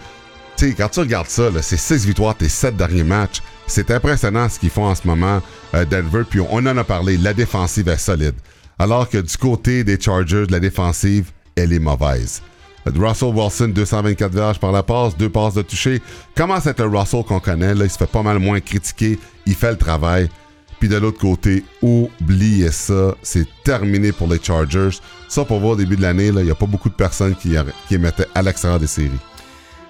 Tu 0.56 0.70
sais, 0.70 0.74
quand 0.74 0.88
tu 0.88 0.98
regardes 0.98 1.28
ça, 1.28 1.50
là, 1.50 1.62
c'est 1.62 1.76
6 1.76 2.04
victoires, 2.04 2.34
tes 2.34 2.48
7 2.48 2.76
derniers 2.76 3.04
matchs. 3.04 3.42
C'est 3.68 3.92
impressionnant 3.92 4.48
ce 4.48 4.58
qu'ils 4.58 4.70
font 4.70 4.86
en 4.86 4.96
ce 4.96 5.06
moment, 5.06 5.40
euh, 5.74 5.84
Denver. 5.84 6.24
Puis 6.28 6.40
on 6.40 6.56
en 6.56 6.76
a 6.76 6.82
parlé, 6.82 7.16
la 7.16 7.32
défensive 7.32 7.88
est 7.88 7.96
solide. 7.96 8.34
Alors 8.80 9.08
que 9.08 9.18
du 9.18 9.36
côté 9.36 9.84
des 9.84 10.00
Chargers, 10.00 10.46
la 10.50 10.58
défensive, 10.58 11.30
elle 11.54 11.72
est 11.72 11.78
mauvaise. 11.78 12.42
Russell 12.86 13.32
Wilson, 13.34 13.68
224 13.68 14.32
verges 14.32 14.58
par 14.58 14.72
la 14.72 14.82
passe, 14.82 15.16
deux 15.16 15.28
passes 15.28 15.54
de 15.54 15.62
toucher. 15.62 16.02
Comment 16.34 16.60
c'est 16.60 16.78
le 16.78 16.86
Russell 16.86 17.24
qu'on 17.24 17.40
connaît? 17.40 17.74
Là, 17.74 17.84
il 17.84 17.90
se 17.90 17.96
fait 17.96 18.06
pas 18.10 18.22
mal 18.22 18.38
moins 18.38 18.60
critiquer. 18.60 19.18
Il 19.46 19.54
fait 19.54 19.70
le 19.70 19.78
travail. 19.78 20.28
Puis 20.80 20.88
de 20.88 20.96
l'autre 20.96 21.18
côté, 21.18 21.64
oubliez 21.80 22.70
ça. 22.70 23.14
C'est 23.22 23.46
terminé 23.64 24.12
pour 24.12 24.28
les 24.28 24.42
Chargers. 24.42 24.98
Ça, 25.28 25.44
pour 25.44 25.60
voir 25.60 25.72
au 25.72 25.76
début 25.76 25.96
de 25.96 26.02
l'année, 26.02 26.26
il 26.26 26.34
n'y 26.34 26.50
a 26.50 26.54
pas 26.54 26.66
beaucoup 26.66 26.90
de 26.90 26.94
personnes 26.94 27.34
qui, 27.34 27.54
qui 27.88 27.98
mettaient 27.98 28.28
à 28.34 28.42
l'extérieur 28.42 28.78
des 28.78 28.86
séries. 28.86 29.10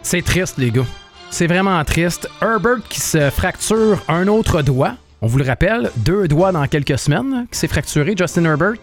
C'est 0.03 0.23
triste, 0.23 0.59
les 0.59 0.71
gars. 0.71 0.87
C'est 1.31 1.49
vraiment 1.49 1.83
triste. 1.85 2.29
Herbert 2.41 2.79
qui 2.89 3.01
se 3.01 3.31
fracture 3.31 4.03
un 4.07 4.29
autre 4.29 4.63
doigt. 4.63 4.95
On 5.21 5.27
vous 5.27 5.39
le 5.39 5.45
rappelle, 5.45 5.91
deux 5.97 6.29
doigts 6.29 6.53
dans 6.53 6.67
quelques 6.67 6.99
semaines 6.99 7.47
qui 7.51 7.59
s'est 7.59 7.67
fracturé, 7.67 8.15
Justin 8.17 8.45
Herbert. 8.45 8.75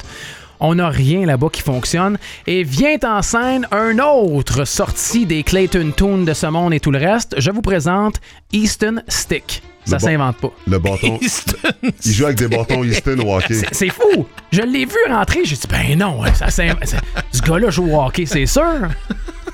On 0.61 0.75
n'a 0.75 0.89
rien 0.89 1.25
là-bas 1.25 1.49
qui 1.51 1.61
fonctionne. 1.61 2.17
Et 2.47 2.63
vient 2.63 2.97
en 3.03 3.21
scène 3.21 3.67
un 3.71 3.97
autre 3.99 4.63
sorti 4.65 5.25
des 5.25 5.43
Clayton 5.43 5.91
Toon 5.95 6.19
de 6.19 6.33
ce 6.33 6.45
monde 6.47 6.73
et 6.73 6.79
tout 6.79 6.91
le 6.91 6.99
reste. 6.99 7.35
Je 7.39 7.51
vous 7.51 7.61
présente 7.61 8.21
Easton 8.53 9.01
Stick. 9.07 9.61
Ça 9.85 9.97
s'invente 9.97 10.37
pas. 10.37 10.51
Le 10.67 10.77
bâton. 10.77 11.19
il 12.05 12.11
joue 12.13 12.25
avec 12.25 12.37
des 12.37 12.47
bâtons 12.47 12.83
Easton 12.83 13.17
au 13.25 13.35
hockey. 13.35 13.55
C'est- 13.71 13.89
fou! 13.89 14.27
Je 14.51 14.61
l'ai 14.61 14.85
vu 14.85 14.95
rentrer, 15.09 15.39
j'ai 15.43 15.55
dit, 15.55 15.67
ben 15.67 15.97
non, 15.97 16.21
ça, 16.35 16.51
s'in- 16.51 16.75
ça- 16.83 16.97
ce 17.31 17.41
gars-là 17.41 17.71
joue 17.71 17.91
au 17.91 17.99
hockey, 17.99 18.27
c'est 18.27 18.45
sûr. 18.45 18.61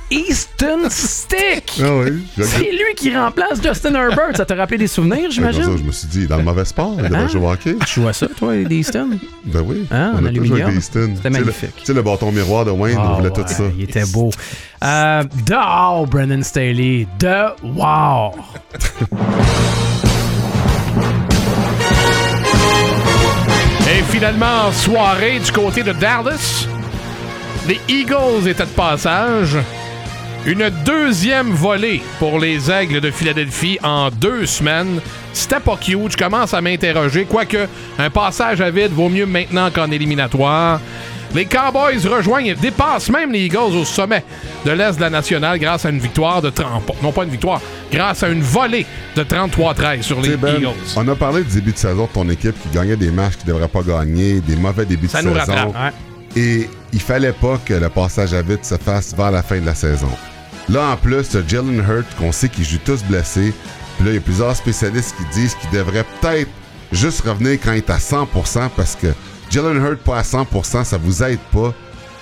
Easton 0.09 0.89
Stick! 0.89 1.81
Ah 1.83 1.97
oui. 1.97 2.23
C'est 2.41 2.71
lui 2.71 2.95
qui 2.95 3.15
remplace 3.15 3.61
Justin 3.61 3.93
Herbert. 3.95 4.35
Ça 4.37 4.45
t'a 4.45 4.55
rappelé 4.55 4.77
des 4.77 4.87
souvenirs, 4.87 5.23
Comme 5.23 5.31
ça, 5.31 5.51
j'imagine? 5.51 5.77
je 5.77 5.83
me 5.83 5.91
suis 5.91 6.07
dit, 6.07 6.27
dans 6.27 6.37
le 6.37 6.43
mauvais 6.43 6.63
sport, 6.63 6.93
il 6.97 7.03
devrait 7.03 7.23
Hein? 7.23 7.27
jouer 7.27 7.41
au 7.45 7.49
hockey. 7.51 7.75
Tu 7.85 7.99
joues 8.01 8.07
à 8.07 8.13
ça, 8.13 8.27
toi, 8.27 8.55
les 8.55 8.75
Easton? 8.77 9.09
Ben 9.45 9.61
oui. 9.65 9.85
Hein, 9.91 10.13
en 10.15 10.23
on 10.23 10.25
a 10.25 10.31
toujours 10.31 10.55
des 10.57 10.77
Easton. 10.77 11.11
C'était 11.17 11.29
magnifique. 11.29 11.75
Tu 11.77 11.85
sais, 11.85 11.93
le 11.93 12.01
bâton 12.01 12.31
miroir 12.31 12.63
de 12.63 12.71
Wayne, 12.71 12.97
on 12.97 13.15
voulait 13.15 13.29
Ah, 13.35 13.41
tout 13.41 13.47
ça. 13.47 13.63
Il 13.77 13.83
était 13.83 14.05
beau. 14.05 14.29
Euh, 14.83 15.23
de 15.45 15.99
wow, 15.99 16.05
Brendan 16.05 16.43
Staley. 16.43 17.05
De 17.19 17.45
wow. 17.63 18.31
Et 23.89 24.03
finalement, 24.11 24.67
en 24.67 24.71
soirée 24.71 25.39
du 25.39 25.51
côté 25.51 25.81
de 25.83 25.93
Dallas, 25.93 26.67
les 27.67 27.79
Eagles 27.87 28.47
étaient 28.47 28.65
de 28.65 28.69
passage. 28.69 29.57
Une 30.47 30.69
deuxième 30.85 31.51
volée 31.51 32.01
pour 32.19 32.39
les 32.39 32.71
Aigles 32.71 33.01
de 33.01 33.11
Philadelphie 33.11 33.77
en 33.83 34.09
deux 34.09 34.45
semaines. 34.45 35.01
C'était 35.33 35.59
pas 35.59 35.75
cute. 35.75 36.13
Je 36.13 36.17
commence 36.17 36.53
à 36.53 36.61
m'interroger. 36.61 37.25
Quoique, 37.25 37.67
un 37.99 38.09
passage 38.09 38.61
à 38.61 38.71
vide 38.71 38.93
vaut 38.93 39.09
mieux 39.09 39.25
maintenant 39.25 39.69
qu'en 39.71 39.91
éliminatoire. 39.91 40.79
Les 41.35 41.43
Cowboys 41.43 41.99
rejoignent 42.09 42.45
et 42.47 42.55
dépassent 42.55 43.09
même 43.09 43.33
les 43.33 43.41
Eagles 43.47 43.75
au 43.75 43.83
sommet 43.83 44.23
de 44.65 44.71
l'Est 44.71 44.95
de 44.95 45.01
la 45.01 45.09
Nationale 45.09 45.59
grâce 45.59 45.85
à 45.85 45.89
une 45.89 45.99
victoire 45.99 46.41
de 46.41 46.49
30... 46.49 47.03
Non, 47.03 47.11
pas 47.11 47.25
une 47.25 47.29
victoire. 47.29 47.59
Grâce 47.91 48.23
à 48.23 48.29
une 48.29 48.41
volée 48.41 48.85
de 49.17 49.23
33-13 49.25 50.01
sur 50.01 50.21
les 50.21 50.37
Ben, 50.37 50.55
Eagles. 50.55 50.67
on 50.95 51.05
a 51.09 51.15
parlé 51.15 51.43
du 51.43 51.55
début 51.55 51.73
de 51.73 51.77
saison 51.77 52.05
de 52.05 52.09
ton 52.13 52.29
équipe 52.29 52.55
qui 52.63 52.69
gagnait 52.73 52.95
des 52.95 53.11
matchs 53.11 53.35
qui 53.35 53.45
ne 53.47 53.51
devraient 53.51 53.67
pas 53.67 53.81
gagner, 53.81 54.39
des 54.39 54.55
mauvais 54.55 54.85
débuts 54.85 55.09
Ça 55.09 55.21
de 55.21 55.27
nous 55.27 55.37
saison. 55.37 55.51
rattrape. 55.51 55.93
Ouais. 56.37 56.41
Et 56.41 56.69
il 56.93 57.01
fallait 57.01 57.33
pas 57.33 57.59
que 57.65 57.73
le 57.73 57.89
passage 57.89 58.33
à 58.33 58.41
vide 58.41 58.63
se 58.63 58.75
fasse 58.77 59.13
vers 59.13 59.31
la 59.31 59.43
fin 59.43 59.59
de 59.59 59.65
la 59.65 59.75
saison. 59.75 60.07
Là, 60.69 60.91
en 60.91 60.97
plus, 60.97 61.37
Jalen 61.47 61.79
Hurt, 61.79 62.05
qu'on 62.17 62.31
sait 62.31 62.49
qu'ils 62.49 62.65
jouent 62.65 62.79
tous 62.83 63.03
blessés. 63.03 63.53
Puis 63.97 64.05
là, 64.05 64.11
il 64.11 64.15
y 64.15 64.17
a 64.17 64.21
plusieurs 64.21 64.55
spécialistes 64.55 65.15
qui 65.17 65.39
disent 65.39 65.55
qu'il 65.55 65.69
devrait 65.71 66.05
peut-être 66.19 66.49
juste 66.91 67.21
revenir 67.21 67.53
quand 67.63 67.71
il 67.71 67.77
est 67.77 67.89
à 67.89 67.97
100% 67.97 68.69
parce 68.75 68.95
que 68.95 69.07
Jalen 69.49 69.81
Hurt 69.83 69.99
pas 69.99 70.19
à 70.19 70.21
100%, 70.23 70.83
ça 70.83 70.97
vous 70.97 71.23
aide 71.23 71.39
pas. 71.51 71.73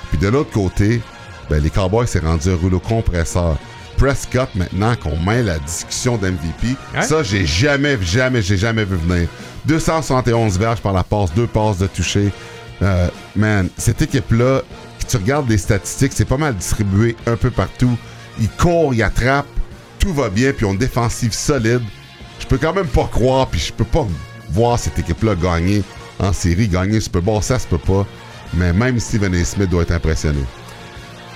Puis 0.10 0.20
de 0.20 0.28
l'autre 0.28 0.52
côté, 0.52 1.02
ben, 1.50 1.62
les 1.62 1.70
Cowboys 1.70 2.08
s'est 2.08 2.20
rendu 2.20 2.50
un 2.50 2.56
rouleau 2.56 2.80
compresseur. 2.80 3.58
Prescott, 3.98 4.50
maintenant, 4.56 4.96
qu'on 4.96 5.18
met 5.18 5.42
la 5.42 5.58
discussion 5.58 6.18
d'MVP, 6.18 6.76
ça, 7.02 7.24
j'ai 7.24 7.46
jamais, 7.46 7.98
jamais, 8.02 8.42
j'ai 8.42 8.58
jamais 8.58 8.84
vu 8.84 8.98
venir. 8.98 9.28
271 9.66 10.60
verges 10.60 10.82
par 10.82 10.94
la 10.94 11.04
passe, 11.04 11.34
deux 11.34 11.48
passes 11.48 11.78
de 11.78 11.88
toucher. 11.88 12.32
Euh, 12.82 13.08
man, 13.36 13.70
cette 13.78 14.02
équipe-là, 14.02 14.62
tu 15.08 15.18
regardes 15.18 15.50
les 15.50 15.58
statistiques, 15.58 16.12
c'est 16.14 16.26
pas 16.26 16.38
mal 16.38 16.56
distribué 16.56 17.16
un 17.26 17.38
peu 17.38 17.52
partout. 17.52 17.98
Il 18.40 18.50
court, 18.50 18.94
il 18.94 19.02
attrape, 19.02 19.48
tout 20.00 20.14
va 20.14 20.30
bien, 20.30 20.52
puis 20.52 20.66
on 20.66 20.72
une 20.72 20.78
défensive 20.78 21.34
solide. 21.34 21.82
Je 22.40 22.46
peux 22.46 22.58
quand 22.58 22.74
même 22.74 22.88
pas 22.88 23.10
croire, 23.12 23.48
puis 23.48 23.60
je 23.60 23.74
peux 23.74 23.86
pas 23.86 24.06
voir 24.50 24.78
cette 24.78 25.00
équipe-là 25.00 25.36
gagner 25.36 25.84
en 26.20 26.34
série, 26.34 26.68
gagner 26.68 27.00
Super 27.00 27.22
Bowl, 27.22 27.42
ça 27.42 27.60
se 27.60 27.68
peut 27.68 27.78
pas. 27.78 28.06
Mais 28.54 28.72
même 28.74 29.00
Stephen 29.00 29.34
A. 29.36 29.44
Smith 29.44 29.70
doit 29.70 29.84
être 29.84 29.92
impressionné. 29.92 30.42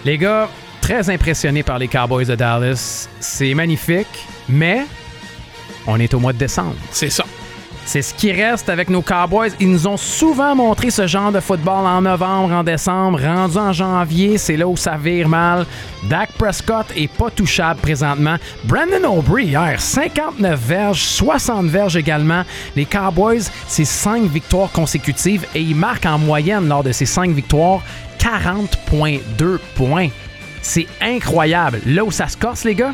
Les 0.06 0.18
gars, 0.18 0.50
très 0.82 1.10
impressionnés 1.10 1.64
par 1.64 1.80
les 1.80 1.88
Cowboys 1.88 2.26
de 2.26 2.36
Dallas. 2.36 3.10
C'est 3.20 3.54
magnifique, 3.54 4.28
mais 4.48 4.86
on 5.88 6.00
est 6.00 6.14
au 6.14 6.20
mois 6.20 6.34
de 6.34 6.38
décembre. 6.38 6.76
C'est 6.92 7.10
ça. 7.10 7.26
C'est 7.86 8.02
ce 8.02 8.14
qui 8.14 8.32
reste 8.32 8.70
avec 8.70 8.90
nos 8.90 9.02
Cowboys. 9.02 9.52
Ils 9.60 9.72
nous 9.72 9.88
ont 9.88 9.98
souvent 9.98 10.56
montré 10.56 10.92
ce 10.92 11.08
genre 11.08 11.32
de 11.32 11.40
football 11.40 11.86
en 11.88 12.02
novembre, 12.02 12.54
en 12.54 12.64
décembre, 12.64 13.20
rendu 13.22 13.58
en 13.58 13.74
janvier, 13.74 14.38
c'est 14.38 14.58
là 14.58 14.68
où 14.68 14.78
ça 14.78 14.96
vire 14.96 15.28
mal. 15.28 15.66
Dak 16.04 16.32
Prescott 16.38 16.86
est 16.96 17.12
pas 17.12 17.32
touchable 17.32 17.80
présentement. 17.80 18.36
Brandon 18.66 19.18
Aubrey 19.18 19.46
hier, 19.46 19.82
59 19.82 20.60
verges, 20.60 21.04
60 21.04 21.66
verges 21.66 21.98
également. 21.98 22.44
Les 22.76 22.86
Cowboys, 22.86 23.50
c'est 23.68 23.86
5 23.86 24.24
victoires 24.24 24.72
consécutives 24.72 25.46
et 25.56 25.62
ils 25.62 25.76
marquent 25.76 26.06
en 26.06 26.20
moyenne 26.20 26.68
lors 26.68 26.84
de 26.84 26.92
ces 26.92 27.06
5 27.06 27.32
victoires 27.32 27.82
40,2 28.20 29.58
points. 29.76 30.10
C'est 30.62 30.88
incroyable. 31.02 31.80
Là 31.86 32.04
où 32.04 32.12
ça 32.12 32.28
se 32.28 32.38
corse, 32.38 32.64
les 32.66 32.76
gars, 32.76 32.94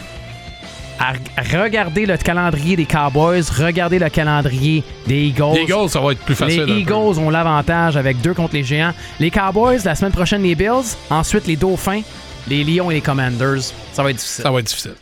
à 1.00 1.14
r- 1.14 1.62
regardez 1.64 2.06
le 2.06 2.18
calendrier 2.18 2.76
des 2.76 2.86
Cowboys, 2.86 3.44
regardez 3.58 4.00
le 4.00 4.10
calendrier 4.10 4.84
des 5.08 5.24
Eagles. 5.28 5.54
Les 5.56 5.62
Eagles, 5.64 5.90
ça 5.90 6.00
va 6.00 6.12
être 6.14 6.20
plus 6.22 6.36
facile. 6.36 6.64
Les. 6.64 6.80
Eagles 6.82 7.20
ont 7.20 7.30
l'avantage 7.30 7.98
avec 7.98 8.22
deux 8.22 8.34
contre 8.34 8.54
les 8.56 8.64
Géants. 8.64 8.94
Les 9.20 9.32
Cowboys, 9.32 9.80
la 9.84 9.96
semaine 9.96 10.12
prochaine, 10.12 10.42
les 10.44 10.56
Bills. 10.56 10.96
Ensuite, 11.10 11.48
les 11.48 11.56
Dauphins, 11.56 12.02
les 12.48 12.64
Lions 12.64 12.90
et 12.92 12.96
les 12.96 13.02
Commanders. 13.02 13.62
Ça 13.94 14.04
va 14.04 14.10
être 14.12 14.18
difficile. 14.18 14.44
Ça 14.44 14.52
va 14.52 14.60
être 14.60 14.68
difficile. 14.68 14.96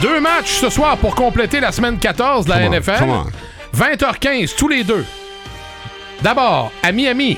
Deux 0.00 0.20
matchs 0.20 0.52
ce 0.60 0.70
soir 0.70 0.96
pour 0.98 1.14
compléter 1.14 1.58
la 1.60 1.72
semaine 1.72 1.98
14 1.98 2.44
de 2.44 2.50
la 2.50 2.58
Come 2.60 2.66
on, 2.68 2.76
NFL. 2.78 2.98
come 2.98 3.10
on. 3.10 3.76
20h15, 3.76 4.54
tous 4.56 4.68
les 4.68 4.84
deux. 4.84 5.04
D'abord, 6.22 6.70
à 6.82 6.92
Miami, 6.92 7.36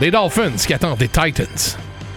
les 0.00 0.10
Dolphins 0.10 0.52
qui 0.66 0.72
attendent 0.72 0.98
des 0.98 1.08
Titans. 1.08 1.46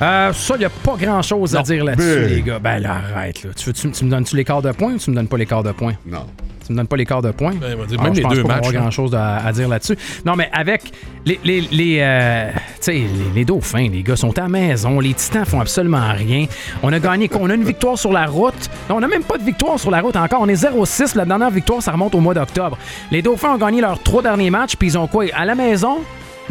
Euh, 0.02 0.34
ça, 0.34 0.56
il 0.56 0.60
n'y 0.60 0.66
a 0.66 0.70
pas 0.70 0.96
grand-chose 1.00 1.56
à 1.56 1.60
Non. 1.60 1.64
dire 1.64 1.84
là-dessus, 1.84 2.20
Big. 2.26 2.36
les 2.36 2.42
gars. 2.42 2.60
Ben 2.60 2.80
là, 2.80 2.98
arrête. 3.14 3.44
Là. 3.44 3.52
Tu, 3.56 3.66
veux- 3.68 3.74
tu- 3.74 3.92
tu 3.92 4.06
me 4.06 4.10
donnes-tu 4.10 4.36
les 4.36 4.44
quarts 4.44 4.62
de 4.62 4.72
points 4.72 4.94
ou 4.94 4.98
tu 4.98 5.12
me 5.12 5.16
donnes 5.16 5.28
pas 5.28 5.38
les 5.38 5.46
quarts 5.46 5.64
de 5.64 5.72
points? 5.72 5.94
Non. 6.08 6.26
Tu 6.66 6.74
me 6.74 6.78
donnes 6.78 6.88
pas 6.88 6.96
les 6.96 7.06
quarts 7.06 7.22
de 7.22 7.32
points? 7.32 7.54
Ben, 7.60 7.76
on 7.76 7.82
va 7.82 7.86
dire, 7.86 7.98
Ah, 8.00 8.04
même 8.06 8.16
je 8.16 8.22
les 8.22 8.28
deux 8.36 8.42
pas 8.44 8.48
matchs, 8.56 8.68
avoir 8.68 8.74
grand-chose 8.84 9.14
à, 9.16 9.38
à 9.38 9.52
dire 9.52 9.68
là-dessus. 9.68 9.98
Non, 10.26 10.36
mais 10.36 10.50
avec 10.54 10.92
les, 11.26 11.40
les, 11.44 11.62
les, 11.62 11.98
euh, 12.02 12.50
tu 12.54 12.60
sais, 12.82 12.92
les, 12.94 13.08
les 13.36 13.46
Dauphins, 13.46 13.90
les 13.92 14.02
gars 14.04 14.16
sont 14.16 14.38
à 14.38 14.44
la 14.44 14.48
maison. 14.48 15.00
Les 15.00 15.14
Titans 15.14 15.46
font 15.46 15.60
absolument 15.60 16.14
rien. 16.16 16.46
On 16.82 16.92
a 16.94 17.00
gagné, 17.00 17.30
on 17.40 17.50
a 17.50 17.54
une 17.56 17.64
victoire 17.64 17.98
sur 17.98 18.12
la 18.14 18.26
route. 18.26 18.70
Non, 18.90 18.96
on 18.98 19.00
n'a 19.02 19.08
même 19.08 19.24
pas 19.24 19.38
de 19.38 19.44
victoire 19.44 19.80
sur 19.80 19.92
la 19.92 20.02
route 20.02 20.16
encore. 20.16 20.42
On 20.42 20.48
est 20.50 20.64
0-6. 20.66 21.16
La 21.16 21.26
dernière 21.26 21.50
victoire, 21.52 21.82
ça 21.82 21.92
remonte 21.92 22.16
au 22.16 22.20
mois 22.22 22.34
d'octobre. 22.36 22.78
Les 23.12 23.22
Dauphins 23.22 23.54
ont 23.54 23.58
gagné 23.58 23.82
leurs 23.82 24.02
trois 24.02 24.22
derniers 24.22 24.50
matchs, 24.52 24.76
puis 24.76 24.88
ils 24.90 24.98
ont 24.98 25.08
quoi? 25.08 25.26
À 25.34 25.46
la 25.46 25.56
maison, 25.56 26.00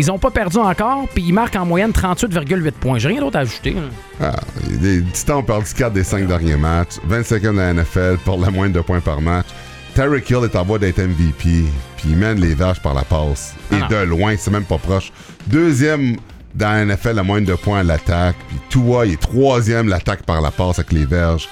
ils 0.00 0.06
n'ont 0.06 0.18
pas 0.18 0.30
perdu 0.30 0.56
encore, 0.58 1.06
puis 1.14 1.24
ils 1.26 1.32
marquent 1.32 1.56
en 1.56 1.66
moyenne 1.66 1.90
38,8 1.90 2.70
points. 2.72 2.98
J'ai 2.98 3.08
rien 3.08 3.20
d'autre 3.20 3.36
à 3.36 3.40
ajouter. 3.40 3.76
Ah, 4.20 4.32
les 4.80 5.02
Titans 5.02 5.36
ont 5.38 5.42
perdu 5.42 5.66
4 5.76 5.92
des 5.92 6.04
5 6.04 6.26
derniers 6.26 6.56
matchs. 6.56 6.96
25e 7.08 7.52
de 7.52 7.58
la 7.58 7.72
NFL 7.74 8.18
pour 8.24 8.38
la 8.38 8.50
moindre 8.50 8.74
de 8.74 8.80
points 8.80 9.00
par 9.00 9.20
match. 9.20 9.46
Tyreek 9.94 10.28
Hill 10.30 10.44
est 10.44 10.56
en 10.56 10.64
voie 10.64 10.78
d'être 10.78 10.98
MVP. 11.00 11.64
Puis 11.96 12.08
il 12.08 12.16
mène 12.16 12.40
les 12.40 12.54
vaches 12.54 12.80
par 12.80 12.94
la 12.94 13.02
passe. 13.02 13.54
Et 13.72 13.76
Ah 13.76 13.80
non. 13.80 13.86
de 13.88 14.04
loin, 14.04 14.34
c'est 14.38 14.50
même 14.50 14.64
pas 14.64 14.78
proche. 14.78 15.12
Deuxième 15.46 16.16
dans 16.54 16.70
la 16.72 16.84
NFL, 16.84 17.14
la 17.16 17.22
moindre 17.22 17.46
de 17.48 17.54
points 17.54 17.80
à 17.80 17.82
l'attaque. 17.82 18.36
Puis 18.48 18.58
Tua, 18.70 19.06
il 19.06 19.12
est 19.12 19.20
troisième 19.20 19.88
l'attaque 19.88 20.22
par 20.22 20.40
la 20.40 20.50
passe 20.50 20.78
avec 20.78 20.92
les 20.92 21.04
verges. 21.06 21.48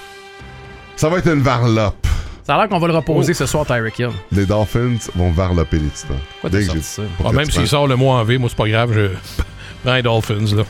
Ça 0.95 1.09
va 1.09 1.19
être 1.19 1.31
une 1.31 1.41
varlope. 1.41 2.07
Ça 2.49 2.55
a 2.55 2.57
l'air 2.57 2.67
qu'on 2.69 2.79
va 2.79 2.87
le 2.87 2.95
reposer 2.95 3.35
ce 3.35 3.45
soir, 3.45 3.63
Tyreek 3.63 3.99
Hill. 3.99 4.09
Les 4.31 4.47
Dolphins 4.47 4.97
vont 5.15 5.29
varloper 5.29 5.77
les 5.77 5.89
Titans. 5.89 6.17
Pourquoi 6.41 6.49
t'as 6.49 6.57
Dès 6.57 6.63
que 6.63 6.71
sorti 6.71 6.81
ça? 6.81 7.01
Ah, 7.23 7.31
même 7.31 7.45
s'il 7.51 7.67
sort 7.67 7.85
le 7.87 7.95
mot 7.95 8.09
en 8.09 8.23
V, 8.23 8.39
moi, 8.39 8.49
c'est 8.49 8.57
pas 8.57 8.67
grave. 8.67 8.91
Je 8.91 9.09
prends 9.83 9.93
les 9.93 10.01
Dolphins. 10.01 10.55
Là. 10.57 10.63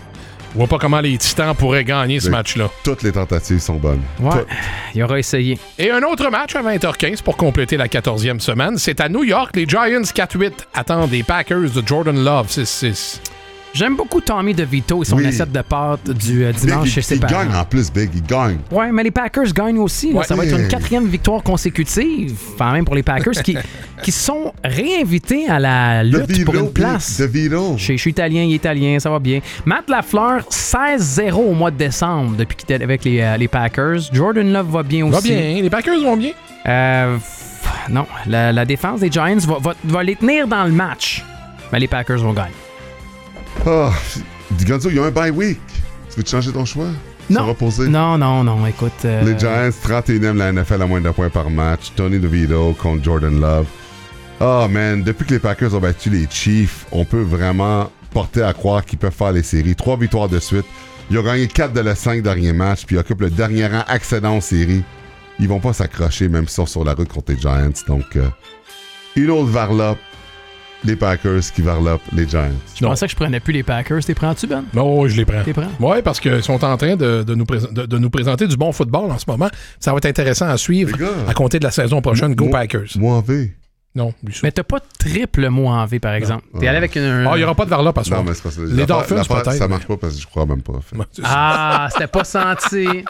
Je 0.51 0.57
vois 0.57 0.67
pas 0.67 0.77
comment 0.77 0.99
les 0.99 1.17
Titans 1.17 1.55
pourraient 1.55 1.85
gagner 1.85 2.19
ce 2.19 2.25
Oui. 2.25 2.31
match-là. 2.31 2.69
Toutes 2.83 3.01
les 3.01 3.13
tentatives 3.13 3.59
sont 3.59 3.75
bonnes. 3.77 4.01
Ouais, 4.19 4.29
Toutes. 4.39 4.47
il 4.93 5.03
aura 5.03 5.19
essayé. 5.19 5.57
Et 5.77 5.89
un 5.89 6.01
autre 6.03 6.29
match 6.29 6.53
à 6.57 6.61
20h15 6.61 7.21
pour 7.23 7.37
compléter 7.37 7.77
la 7.77 7.87
14e 7.87 8.41
semaine. 8.41 8.77
C'est 8.77 8.99
à 8.99 9.07
New 9.07 9.23
York. 9.23 9.55
Les 9.55 9.65
Giants 9.65 10.01
4-8 10.01 10.51
attendent 10.73 11.11
les 11.11 11.23
Packers 11.23 11.69
de 11.69 11.87
Jordan 11.87 12.21
Love 12.21 12.47
6-6. 12.47 13.21
J'aime 13.73 13.95
beaucoup 13.95 14.19
Tommy 14.19 14.53
DeVito 14.53 15.03
et 15.03 15.05
son 15.05 15.17
Oui. 15.17 15.27
assiette 15.27 15.51
de 15.51 15.61
pâte 15.61 16.09
du 16.09 16.43
euh, 16.43 16.51
Big, 16.51 16.59
dimanche 16.61 16.87
il, 16.87 16.91
chez 16.91 17.01
ses 17.03 17.15
il 17.15 17.21
parents. 17.21 17.43
gagne 17.45 17.55
en 17.55 17.63
plus, 17.63 17.91
Big. 17.93 18.09
Il 18.15 18.23
gagne. 18.23 18.57
Ouais, 18.71 18.91
mais 18.91 19.03
les 19.03 19.11
Packers 19.11 19.53
gagnent 19.53 19.77
aussi. 19.77 20.11
là. 20.11 20.19
Ouais. 20.19 20.25
Ça 20.25 20.35
va 20.35 20.43
être 20.45 20.57
une 20.59 20.67
quatrième 20.67 21.05
victoire 21.07 21.43
consécutive, 21.43 22.35
enfin 22.55 22.73
même 22.73 22.83
pour 22.83 22.95
les 22.95 23.03
Packers, 23.03 23.43
qui, 23.43 23.55
qui 24.03 24.11
sont 24.11 24.53
réinvités 24.63 25.47
à 25.47 25.59
la 25.59 26.03
lutte 26.03 26.43
pour 26.45 26.55
une 26.55 26.71
place. 26.73 27.19
DeVito. 27.21 27.75
Je, 27.77 27.93
je 27.93 27.97
suis 27.97 28.09
italien, 28.11 28.41
il 28.43 28.53
est 28.53 28.55
italien, 28.55 28.99
ça 28.99 29.09
va 29.11 29.19
bien. 29.19 29.39
Matt 29.65 29.87
Lafleur, 29.89 30.41
16-0 30.49 31.33
au 31.33 31.53
mois 31.53 31.69
de 31.71 31.77
décembre 31.77 32.35
depuis 32.37 32.57
qu'il 32.57 32.71
était 32.75 32.83
avec 32.83 33.03
les, 33.05 33.21
euh, 33.21 33.37
les 33.37 33.47
Packers. 33.47 33.99
Jordan 34.11 34.51
Love 34.51 34.71
va 34.71 34.83
bien 34.83 35.05
aussi. 35.05 35.13
Va 35.13 35.21
bien. 35.21 35.61
Les 35.61 35.69
Packers 35.69 35.99
vont 36.01 36.17
bien. 36.17 36.31
Euh, 36.67 37.17
non, 37.89 38.07
la, 38.25 38.51
la 38.51 38.65
défense 38.65 38.99
des 38.99 39.11
Giants 39.11 39.37
va, 39.47 39.57
va- 39.59 39.75
va 39.83 40.03
les 40.03 40.15
tenir 40.15 40.47
dans 40.47 40.63
le 40.65 40.71
match. 40.71 41.23
Mais 41.71 41.79
les 41.79 41.87
Packers 41.87 42.17
vont 42.17 42.33
gagner. 42.33 42.51
Ah, 43.65 43.91
Gonzo, 44.67 44.89
il 44.89 44.95
y 44.95 44.99
a 44.99 45.03
un 45.05 45.11
bye 45.11 45.31
week. 45.31 45.59
Tu 46.09 46.17
veux 46.17 46.23
te 46.23 46.29
changer 46.29 46.51
ton 46.51 46.65
choix? 46.65 46.87
Non. 47.29 47.45
reposer? 47.45 47.87
Non, 47.87 48.17
non, 48.17 48.43
non, 48.43 48.65
écoute. 48.65 48.91
euh, 49.05 49.23
Les 49.23 49.37
Giants, 49.37 49.69
31e 49.69 50.33
de 50.33 50.39
la 50.39 50.51
NFL 50.51 50.81
à 50.81 50.87
moins 50.87 51.01
de 51.01 51.09
points 51.11 51.29
par 51.29 51.49
match. 51.49 51.91
Tony 51.95 52.17
DeVito 52.19 52.73
contre 52.81 53.03
Jordan 53.03 53.39
Love. 53.39 53.67
Oh 54.41 54.67
man, 54.69 55.03
depuis 55.03 55.25
que 55.25 55.33
les 55.33 55.39
Packers 55.39 55.75
ont 55.75 55.79
battu 55.79 56.09
les 56.09 56.25
Chiefs, 56.29 56.85
on 56.91 57.05
peut 57.05 57.21
vraiment 57.21 57.91
porter 58.11 58.41
à 58.41 58.53
croire 58.53 58.83
qu'ils 58.85 58.97
peuvent 58.97 59.13
faire 59.13 59.31
les 59.33 59.43
séries. 59.43 59.75
Trois 59.75 59.97
victoires 59.97 60.29
de 60.29 60.39
suite. 60.39 60.65
Ils 61.11 61.17
ont 61.19 61.23
gagné 61.23 61.47
4 61.47 61.73
de 61.73 61.81
leurs 61.81 61.97
5 61.97 62.21
derniers 62.23 62.53
matchs, 62.53 62.85
puis 62.85 62.95
ils 62.95 62.99
occupent 62.99 63.21
le 63.21 63.29
dernier 63.29 63.67
rang 63.67 63.83
accédant 63.87 64.37
aux 64.37 64.41
séries. 64.41 64.83
Ils 65.39 65.47
vont 65.47 65.59
pas 65.59 65.73
s'accrocher, 65.73 66.29
même 66.29 66.47
s'ils 66.47 66.55
sont 66.55 66.65
sur 66.65 66.83
la 66.83 66.93
route 66.93 67.09
contre 67.09 67.31
les 67.31 67.39
Giants. 67.39 67.69
Donc, 67.87 68.15
euh, 68.15 68.27
une 69.15 69.29
autre 69.29 69.49
varlope. 69.49 69.97
Les 70.85 70.95
Packers 70.95 71.41
qui 71.53 71.61
varlopent 71.61 72.01
les 72.13 72.27
Giants. 72.27 72.51
Je 72.75 72.85
pensais 72.85 73.05
que 73.05 73.11
je 73.11 73.15
prenais 73.17 73.39
plus 73.41 73.51
les 73.53 73.63
Packers. 73.63 74.03
T'es 74.03 74.13
prends-tu, 74.13 74.47
Ben? 74.47 74.63
Oh, 74.77 75.07
je 75.07 75.17
les 75.17 75.25
prends. 75.25 75.43
T'es 75.43 75.51
prends? 75.53 75.67
Oui, 75.79 76.01
parce 76.01 76.19
qu'ils 76.21 76.41
sont 76.41 76.63
en 76.63 76.77
train 76.77 76.95
de, 76.95 77.23
de 77.23 77.35
nous 77.35 77.43
présen- 77.45 77.73
de- 77.73 77.85
de 77.85 77.97
nous 77.97 78.09
présenter 78.09 78.47
du 78.47 78.55
bon 78.55 78.71
football 78.71 79.11
en 79.11 79.17
ce 79.17 79.25
moment. 79.27 79.49
Ça 79.79 79.91
va 79.91 79.97
être 79.97 80.05
intéressant 80.05 80.47
à 80.47 80.57
suivre 80.57 80.97
gars. 80.97 81.07
à 81.27 81.33
compter 81.33 81.59
de 81.59 81.65
la 81.65 81.71
saison 81.71 82.01
prochaine. 82.01 82.33
Go 82.33 82.49
Packers. 82.49 82.87
Moi 82.95 83.15
en 83.15 83.21
V. 83.21 83.55
Non. 83.95 84.13
Mais 84.43 84.51
t'as 84.51 84.63
pas 84.63 84.77
de 84.79 84.85
triple 84.97 85.49
mot 85.49 85.67
en 85.67 85.85
V, 85.85 85.99
par 85.99 86.13
exemple. 86.13 86.43
T'es 86.59 86.67
allé 86.67 86.77
avec 86.77 86.95
une. 86.95 87.25
Ah, 87.27 87.31
il 87.35 87.39
n'y 87.39 87.43
aura 87.43 87.55
pas 87.55 87.65
de 87.65 87.71
Varla 87.71 87.91
parce 87.91 88.07
que 88.09 88.13
Non, 88.15 88.23
mais 88.23 88.33
c'est 88.33 88.43
pas 88.43 88.51
ça. 88.51 88.61
Les 88.65 88.85
Dolphins, 88.85 89.23
peut-être. 89.27 89.51
Ça 89.53 89.67
marche 89.67 89.85
pas 89.87 89.97
parce 89.97 90.15
que 90.15 90.21
je 90.21 90.27
crois 90.27 90.45
même 90.45 90.61
pas. 90.61 90.73
en 90.73 90.81
fait. 90.81 90.95
Ah, 91.23 91.89
c'était 91.91 92.07
pas 92.07 92.23
senti. 92.23 92.85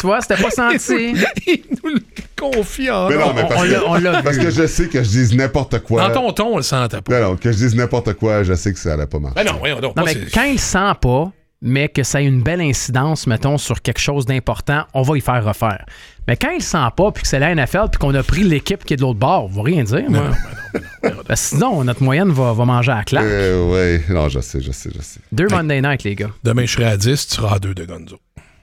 tu 0.00 0.06
vois, 0.06 0.20
c'était 0.22 0.40
pas 0.42 0.50
senti. 0.50 1.12
Il 1.46 1.62
nous 1.82 1.90
le 1.90 2.00
confie 2.38 2.90
en 2.90 3.08
Mais 3.08 3.16
non, 3.16 3.32
mais 3.34 3.42
On, 3.44 3.48
parce 3.48 3.60
on 3.60 3.64
l'a- 3.64 3.78
que, 3.78 3.84
on 3.86 3.94
l'a 3.94 4.22
parce 4.22 4.38
que 4.38 4.50
je 4.50 4.66
sais 4.66 4.86
que 4.88 5.02
je 5.02 5.08
dise 5.08 5.34
n'importe 5.34 5.80
quoi. 5.80 6.08
Dans 6.08 6.14
ton 6.14 6.32
ton, 6.32 6.54
on 6.54 6.56
le 6.58 6.62
sentait 6.62 7.00
pas. 7.00 7.20
Non, 7.20 7.30
non, 7.30 7.36
que 7.36 7.50
je 7.52 7.56
dise 7.56 7.74
n'importe 7.74 8.14
quoi, 8.14 8.42
je 8.42 8.54
sais 8.54 8.72
que 8.72 8.78
ça 8.78 8.94
allait 8.94 9.06
pas 9.06 9.18
marcher. 9.18 9.34
Ben 9.42 9.44
non, 9.52 9.58
voyons 9.58 9.80
donc. 9.80 9.96
Non, 9.96 10.02
Moi, 10.02 10.12
mais 10.14 10.20
c'est- 10.26 10.34
quand 10.34 10.44
il 10.44 10.58
sent 10.58 10.92
pas, 11.00 11.30
mais 11.60 11.88
que 11.88 12.02
ça 12.04 12.18
a 12.18 12.20
une 12.20 12.40
belle 12.42 12.60
incidence, 12.60 13.26
mettons, 13.26 13.58
sur 13.58 13.82
quelque 13.82 13.98
chose 14.00 14.26
d'important, 14.26 14.84
on 14.94 15.02
va 15.02 15.16
y 15.16 15.20
faire 15.20 15.44
refaire. 15.44 15.84
Mais 16.28 16.36
quand 16.36 16.50
il 16.50 16.62
sent 16.62 16.76
pas, 16.96 17.10
puis 17.10 17.22
que 17.22 17.28
c'est 17.28 17.38
la 17.40 17.50
NFL, 17.54 17.88
puis 17.90 17.98
qu'on 17.98 18.14
a 18.14 18.22
pris 18.22 18.42
l'équipe 18.44 18.84
qui 18.84 18.94
est 18.94 18.96
de 18.96 19.02
l'autre 19.02 19.18
bord, 19.18 19.46
on 19.46 19.48
va 19.48 19.62
rien 19.62 19.82
dire, 19.82 20.04
moi. 20.08 20.30
Parce 21.26 21.40
que 21.40 21.56
sinon, 21.56 21.82
notre 21.84 22.02
moyenne 22.02 22.30
va, 22.30 22.52
va 22.52 22.64
manger 22.64 22.92
à 22.92 22.96
la 22.98 23.04
claque. 23.04 23.24
Euh, 23.24 23.70
ouais, 23.72 24.02
non, 24.10 24.28
je 24.28 24.38
sais, 24.40 24.60
je 24.60 24.70
sais, 24.70 24.90
je 24.94 25.00
sais. 25.02 25.20
Deux 25.32 25.48
Monday 25.48 25.80
Night, 25.80 26.04
les 26.04 26.14
gars. 26.14 26.30
Demain, 26.44 26.66
je 26.66 26.72
serai 26.74 26.84
à 26.84 26.96
10, 26.96 27.26
tu 27.28 27.34
seras 27.34 27.56
à 27.56 27.58
2 27.58 27.74
de 27.74 27.84
Gonzo. 27.86 28.18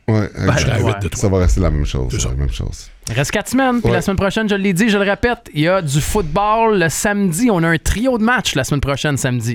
Ouais, 0.07 0.29
Je 0.35 0.59
serai 0.59 0.71
à 0.71 0.77
ouais. 0.81 0.91
8 0.93 1.01
de 1.01 1.07
toi. 1.09 1.19
ça 1.19 1.27
va 1.29 1.39
rester 1.39 1.59
la 1.61 1.71
même 1.71 1.85
chose. 1.85 2.07
C'est 2.11 2.21
ça. 2.21 2.29
La 2.29 2.35
même 2.35 2.51
chose. 2.51 2.89
Il 3.08 3.13
reste 3.13 3.30
quatre 3.32 3.50
semaines, 3.50 3.82
puis 3.82 3.89
Ouais. 3.89 3.98
la 3.98 4.02
semaine 4.02 4.18
prochaine, 4.18 4.50
je 4.50 4.56
l'ai 4.56 4.74
dit, 4.74 4.89
je 4.89 4.98
le 4.98 5.04
répète, 5.04 5.50
il 5.54 5.62
y 5.62 5.68
a 5.68 5.80
du 5.82 6.02
football 6.02 6.80
le 6.80 6.89
samedi. 6.89 7.50
On 7.52 7.62
a 7.62 7.68
un 7.68 7.78
trio 7.78 8.18
de 8.18 8.24
matchs 8.24 8.56
la 8.56 8.63
semaine 8.63 8.82
prochaine, 8.82 9.15
samedi. 9.15 9.54